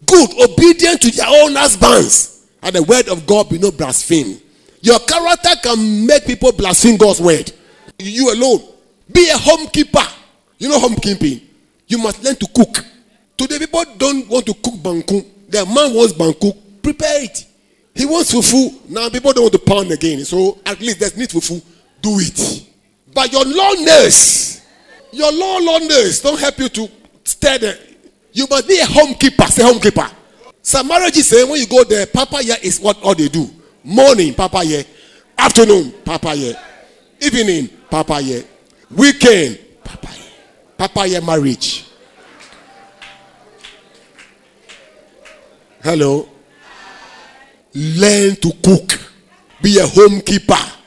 Good, 0.05 0.29
obedient 0.39 1.01
to 1.01 1.11
their 1.11 1.27
own 1.27 1.55
husbands. 1.55 2.47
And 2.61 2.75
the 2.75 2.83
word 2.83 3.07
of 3.09 3.25
God 3.25 3.49
be 3.49 3.57
not 3.57 3.77
blasphemed. 3.77 4.41
Your 4.81 4.99
character 4.99 5.49
can 5.61 6.05
make 6.05 6.25
people 6.25 6.51
blaspheme 6.51 6.97
God's 6.97 7.21
word. 7.21 7.51
You 7.99 8.33
alone. 8.33 8.61
Be 9.11 9.29
a 9.29 9.33
homekeeper. 9.33 10.07
You 10.57 10.69
know 10.69 10.79
homekeeping. 10.79 11.41
You 11.87 11.97
must 11.97 12.23
learn 12.23 12.35
to 12.35 12.47
cook. 12.53 12.85
Today 13.37 13.59
people 13.59 13.83
don't 13.97 14.27
want 14.27 14.45
to 14.45 14.53
cook 14.53 14.75
banku. 14.75 15.25
Their 15.47 15.65
man 15.65 15.93
wants 15.93 16.13
banku. 16.13 16.55
Prepare 16.81 17.23
it. 17.23 17.45
He 17.95 18.05
wants 18.05 18.33
fufu. 18.33 18.89
Now 18.89 19.09
people 19.09 19.33
don't 19.33 19.43
want 19.43 19.53
to 19.53 19.59
pound 19.59 19.91
again. 19.91 20.23
So 20.23 20.59
at 20.65 20.79
least 20.79 20.99
there's 20.99 21.17
need 21.17 21.29
fufu. 21.29 21.61
Do 22.01 22.11
it. 22.19 22.68
But 23.19 23.33
your 23.33 23.43
learners, 23.43 24.61
your 25.11 25.29
law 25.33 25.57
learners 25.57 26.21
don't 26.21 26.39
help 26.39 26.57
you 26.57 26.69
to 26.69 26.89
stay 27.25 27.57
there. 27.57 27.77
You 28.31 28.47
must 28.49 28.65
be 28.65 28.79
a 28.79 28.85
homekeeper. 28.85 29.45
Say 29.47 29.61
homekeeper. 29.61 30.09
Some 30.61 30.87
marriages 30.87 31.27
say 31.27 31.43
when 31.43 31.59
you 31.59 31.67
go 31.67 31.83
there, 31.83 32.05
Papa 32.05 32.37
is 32.63 32.79
what 32.79 32.97
all 33.03 33.13
they 33.13 33.27
do. 33.27 33.49
Morning, 33.83 34.33
Papaye. 34.33 34.87
Afternoon, 35.37 35.91
Papaye. 36.05 36.55
Evening, 37.19 37.67
Papaye. 37.91 38.45
Weekend, 38.89 39.59
Papaye. 39.83 40.31
Papa 40.77 41.05
yeah 41.05 41.19
marriage. 41.19 41.87
Hello. 45.83 46.29
Learn 47.73 48.37
to 48.37 48.53
cook. 48.63 48.97
Be 49.61 49.77
a 49.77 49.83
homekeeper. 49.83 50.77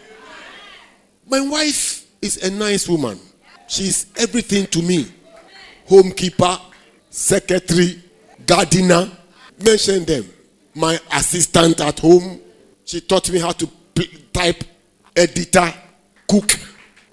My 1.29 1.40
wife 1.47 2.02
is 2.23 2.43
a 2.43 2.51
nice 2.51 2.89
woman. 2.89 3.19
She's 3.69 4.07
everything 4.17 4.67
to 4.69 4.81
me. 4.81 5.07
Homekeeper, 5.89 6.61
secretary, 7.11 8.01
gardener. 8.47 9.11
Mention 9.63 10.05
them. 10.05 10.25
My 10.75 10.99
assistant 11.13 11.81
at 11.81 11.99
home, 11.99 12.41
she 12.85 13.01
taught 13.01 13.29
me 13.31 13.41
how 13.41 13.53
to 13.53 13.69
type, 14.33 14.65
editor, 15.15 15.75
cook. 16.29 16.59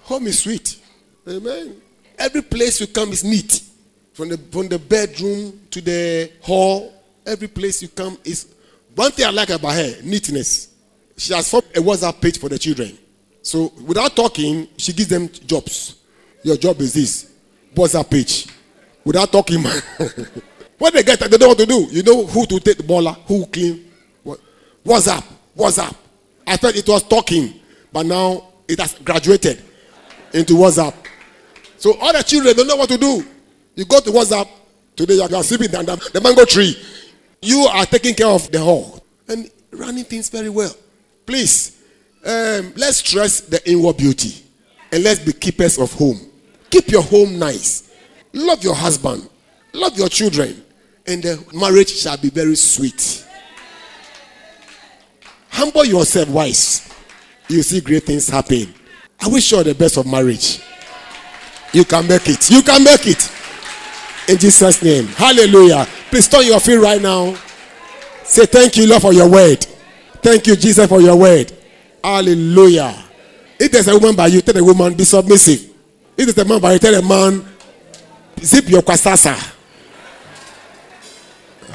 Home 0.03 0.27
is 0.27 0.39
sweet. 0.39 0.77
Amen. 1.27 1.75
Every 2.17 2.41
place 2.41 2.79
you 2.79 2.87
come 2.87 3.11
is 3.11 3.23
neat. 3.23 3.63
From 4.13 4.29
the, 4.29 4.37
from 4.37 4.67
the 4.67 4.79
bedroom 4.79 5.61
to 5.71 5.81
the 5.81 6.31
hall, 6.41 6.93
every 7.25 7.47
place 7.47 7.81
you 7.81 7.87
come 7.87 8.17
is. 8.23 8.47
One 8.95 9.11
thing 9.11 9.25
I 9.25 9.29
like 9.29 9.49
about 9.49 9.73
her 9.75 10.01
neatness. 10.03 10.69
She 11.17 11.33
has 11.33 11.49
formed 11.49 11.67
a 11.75 11.79
WhatsApp 11.79 12.21
page 12.21 12.39
for 12.39 12.49
the 12.49 12.59
children. 12.59 12.97
So 13.49 13.73
without 13.83 14.15
talking, 14.15 14.67
she 14.77 14.93
gives 14.93 15.09
them 15.09 15.27
jobs. 15.47 15.95
Your 16.43 16.55
job 16.55 16.79
is 16.81 16.93
this 16.93 17.31
WhatsApp 17.73 18.07
page. 18.07 18.47
Without 19.03 19.31
talking, 19.31 19.63
when 20.77 20.93
they 20.93 21.01
get 21.01 21.19
they 21.19 21.27
don't 21.29 21.39
know 21.41 21.47
what 21.47 21.57
to 21.57 21.65
do. 21.65 21.87
You 21.89 22.03
know 22.03 22.27
who 22.27 22.45
to 22.45 22.59
take 22.59 22.77
the 22.77 22.83
baller, 22.83 23.15
who 23.25 23.47
clean. 23.47 23.89
What? 24.21 24.39
WhatsApp. 24.85 25.23
WhatsApp. 25.57 25.95
I 26.45 26.57
thought 26.57 26.75
it 26.75 26.87
was 26.87 27.01
talking, 27.01 27.59
but 27.91 28.05
now 28.05 28.49
it 28.67 28.79
has 28.79 28.93
graduated 28.99 29.63
into 30.31 30.53
WhatsApp. 30.53 30.93
So 31.79 31.97
all 31.99 32.13
the 32.13 32.21
children 32.21 32.55
don't 32.55 32.67
know 32.67 32.75
what 32.75 32.89
to 32.89 32.99
do. 32.99 33.25
You 33.73 33.85
go 33.85 33.99
to 33.99 34.11
WhatsApp 34.11 34.47
today, 34.95 35.15
you 35.15 35.23
are 35.23 35.43
sleeping 35.43 35.73
under 35.73 35.95
the 35.95 36.21
mango 36.21 36.45
tree. 36.45 36.77
You 37.41 37.61
are 37.61 37.87
taking 37.87 38.13
care 38.13 38.27
of 38.27 38.51
the 38.51 38.59
hall 38.59 39.03
and 39.27 39.49
running 39.71 40.03
things 40.03 40.29
very 40.29 40.49
well. 40.49 40.75
Please, 41.25 41.78
um, 42.25 42.73
let's 42.75 42.97
stress 42.97 43.41
the 43.41 43.61
inward 43.69 43.97
beauty 43.97 44.43
and 44.91 45.03
let's 45.03 45.19
be 45.19 45.33
keepers 45.33 45.77
of 45.77 45.91
home. 45.93 46.19
Keep 46.69 46.89
your 46.89 47.01
home 47.01 47.39
nice. 47.39 47.91
Love 48.33 48.63
your 48.63 48.75
husband. 48.75 49.27
Love 49.73 49.97
your 49.97 50.09
children. 50.09 50.63
And 51.07 51.23
the 51.23 51.43
marriage 51.53 51.89
shall 51.89 52.17
be 52.17 52.29
very 52.29 52.55
sweet. 52.55 53.25
Humble 55.49 55.85
yourself, 55.85 56.29
wise. 56.29 56.87
You 57.47 57.63
see 57.63 57.81
great 57.81 58.03
things 58.03 58.29
happen. 58.29 58.73
I 59.19 59.27
wish 59.27 59.51
you 59.51 59.63
the 59.63 59.73
best 59.73 59.97
of 59.97 60.05
marriage. 60.05 60.61
You 61.73 61.85
can 61.85 62.07
make 62.07 62.27
it. 62.27 62.49
You 62.49 62.61
can 62.61 62.83
make 62.83 63.07
it. 63.07 63.31
In 64.27 64.37
Jesus' 64.37 64.81
name. 64.83 65.07
Hallelujah. 65.07 65.87
Please 66.09 66.27
turn 66.27 66.45
your 66.45 66.59
feet 66.59 66.77
right 66.77 67.01
now. 67.01 67.35
Say 68.23 68.45
thank 68.45 68.77
you, 68.77 68.87
Lord, 68.87 69.01
for 69.01 69.13
your 69.13 69.29
word. 69.29 69.65
Thank 70.21 70.45
you, 70.47 70.55
Jesus, 70.55 70.87
for 70.87 71.01
your 71.01 71.15
word. 71.15 71.51
Hallelujah. 72.03 72.95
If 73.59 73.71
there's 73.71 73.87
a 73.87 73.93
woman 73.97 74.15
by 74.15 74.27
you, 74.27 74.41
tell 74.41 74.53
the 74.53 74.63
woman, 74.63 74.93
be 74.93 75.03
submissive. 75.03 75.69
If 76.17 76.33
there's 76.33 76.37
a 76.37 76.45
man 76.45 76.61
by 76.61 76.73
you, 76.73 76.79
tell 76.79 76.95
a 76.95 77.01
man, 77.01 77.45
zip 78.39 78.69
your 78.69 78.81
kwasasa. 78.81 79.35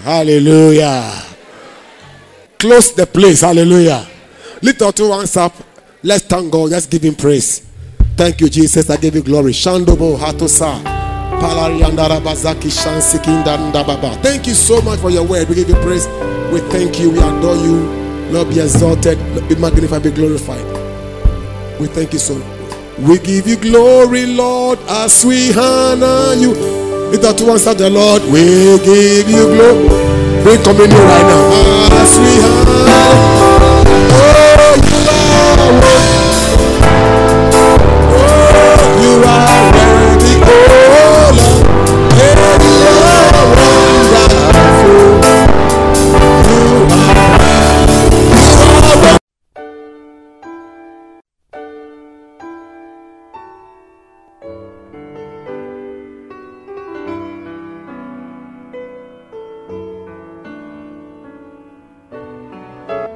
Hallelujah. 0.03 1.23
Close 2.59 2.93
the 2.95 3.07
place. 3.07 3.41
Hallelujah. 3.43 4.07
Lift 4.63 4.83
our 4.83 4.93
two 4.93 5.11
hands 5.11 5.37
up. 5.37 5.55
Let's 6.03 6.25
thank 6.25 6.51
God. 6.53 6.71
Let's 6.71 6.87
give 6.87 7.03
him 7.03 7.15
praise. 7.15 7.61
Thank 8.17 8.41
you, 8.41 8.49
Jesus. 8.49 8.89
I 8.91 8.97
give 8.97 9.15
you 9.15 9.23
glory. 9.23 9.53
Shandobo 9.53 10.19
Hatosa. 10.19 10.83
Thank 14.23 14.47
you 14.47 14.55
so 14.55 14.81
much 14.83 15.01
for 15.01 15.11
your 15.11 15.27
word. 15.27 15.49
We 15.49 15.55
give 15.57 15.69
you 15.69 15.75
praise. 15.77 16.07
We 16.53 16.61
thank 16.71 17.01
you. 17.01 17.11
We 17.11 17.19
adore 17.19 17.57
you. 17.57 18.04
Lord, 18.31 18.49
be 18.49 18.61
exalted. 18.61 19.19
Be 19.49 19.55
magnified. 19.57 20.03
Be 20.03 20.11
glorified. 20.11 20.65
We 21.81 21.89
thank 21.89 22.13
you 22.13 22.19
so. 22.19 22.35
We 22.99 23.19
give 23.19 23.47
you 23.49 23.57
glory, 23.57 24.27
Lord, 24.27 24.79
as 24.89 25.25
we 25.25 25.53
honor 25.53 26.35
you. 26.35 26.55
Our 27.25 27.33
two 27.33 27.47
hands 27.47 27.67
up 27.67 27.79
the 27.79 27.89
Lord. 27.91 28.23
We 28.25 28.79
give 28.85 29.29
you 29.31 29.47
glory. 29.47 29.89
Bring 30.43 30.63
communion 30.63 30.99
right 30.99 31.27
now. 31.27 31.89
As 31.93 32.19
we 32.19 32.39
honor. 32.45 32.85
Oh, 34.13 34.54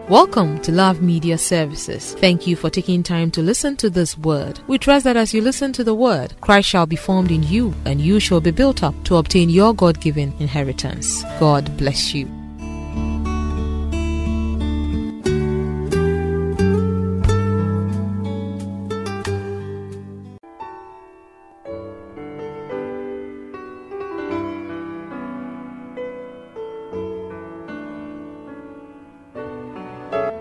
Welcome 0.09 0.59
to 0.62 0.73
Love 0.73 1.03
Media 1.03 1.37
Services. 1.37 2.14
Thank 2.14 2.47
you 2.47 2.57
for 2.57 2.71
taking 2.71 3.03
time 3.03 3.31
to 3.33 3.42
listen 3.42 3.77
to 3.77 3.90
this 3.90 4.16
word. 4.16 4.59
We 4.66 4.79
trust 4.79 5.05
that 5.05 5.18
as 5.18 5.35
you 5.35 5.42
listen 5.42 5.71
to 5.75 5.85
the 5.85 5.94
word, 5.94 6.33
Christ 6.40 6.66
shall 6.66 6.87
be 6.87 6.97
formed 6.97 7.31
in 7.31 7.42
you 7.42 7.75
and 7.85 8.01
you 8.01 8.18
shall 8.18 8.40
be 8.40 8.51
built 8.51 8.83
up 8.83 8.94
to 9.05 9.16
obtain 9.16 9.51
your 9.51 9.75
God 9.75 10.01
given 10.01 10.33
inheritance. 10.38 11.25
God 11.38 11.77
bless 11.77 12.14
you. 12.14 12.38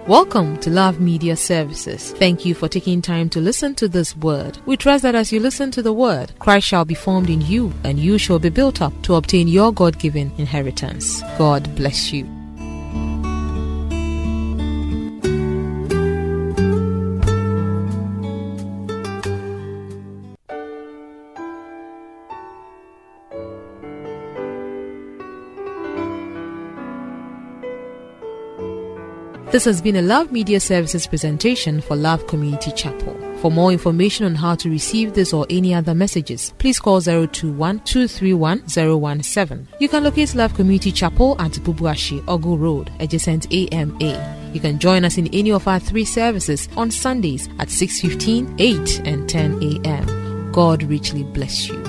Welcome 0.08 0.56
to 0.60 0.70
Love 0.70 1.02
Media 1.02 1.36
Services. 1.36 2.13
Thank 2.13 2.46
you 2.46 2.56
for 2.56 2.70
taking 2.70 3.02
time 3.02 3.28
to 3.32 3.41
listen 3.41 3.76
to 3.76 3.89
this 3.89 4.15
word. 4.15 4.58
We 4.65 4.78
trust 4.78 5.04
that 5.04 5.15
as 5.15 5.34
you 5.34 5.41
listen 5.41 5.70
to 5.72 5.82
the 5.82 5.91
word, 5.91 6.32
Christ 6.39 6.65
shall 6.65 6.86
be 6.86 6.93
formed 6.93 7.30
in 7.30 7.41
you 7.41 7.74
and 7.84 8.00
you 8.00 8.17
shall 8.17 8.39
be 8.39 8.48
built 8.48 8.82
up 8.82 8.93
to 9.02 9.15
obtain 9.15 9.50
your 9.50 9.74
God 9.74 10.00
given 10.00 10.32
inheritance. 10.38 11.22
God 11.38 11.76
bless 11.76 12.13
you. 12.13 12.37
This 29.58 29.65
has 29.65 29.82
been 29.82 29.96
a 29.96 30.04
Love 30.04 30.32
Media 30.32 30.60
Services 30.60 31.08
presentation 31.08 31.82
for 31.82 31.96
Love 31.96 32.28
Community 32.28 32.72
Chapel. 32.74 33.17
For 33.41 33.50
more 33.50 33.72
information 33.72 34.28
on 34.28 34.36
how 34.36 34.54
to 34.54 34.70
receive 34.70 35.15
this 35.15 35.34
or 35.34 35.48
any 35.50 35.74
other 35.74 35.96
messages, 35.96 36.54
please 36.60 36.80
call 36.80 37.02
021 37.02 37.80
231 37.80 38.67
017. 38.67 39.67
You 39.80 39.89
can 39.89 40.04
locate 40.04 40.36
Love 40.36 40.54
Community 40.54 40.91
Chapel 40.91 41.36
at 41.41 41.54
Bubuashi, 41.54 42.22
Ogu 42.26 42.56
Road, 42.60 42.91
adjacent 43.00 43.52
AMA. 43.52 44.52
You 44.54 44.60
can 44.60 44.78
join 44.78 45.04
us 45.04 45.17
in 45.17 45.26
any 45.34 45.52
of 45.52 45.67
our 45.67 45.80
three 45.80 46.06
services 46.06 46.70
on 46.78 46.91
Sundays 46.91 47.50
at 47.58 47.70
6:15, 47.70 48.58
8, 48.60 49.02
and 49.08 49.28
10 49.28 49.63
a.m. 49.63 50.52
God 50.52 50.84
richly 50.84 51.24
bless 51.24 51.67
you. 51.67 51.84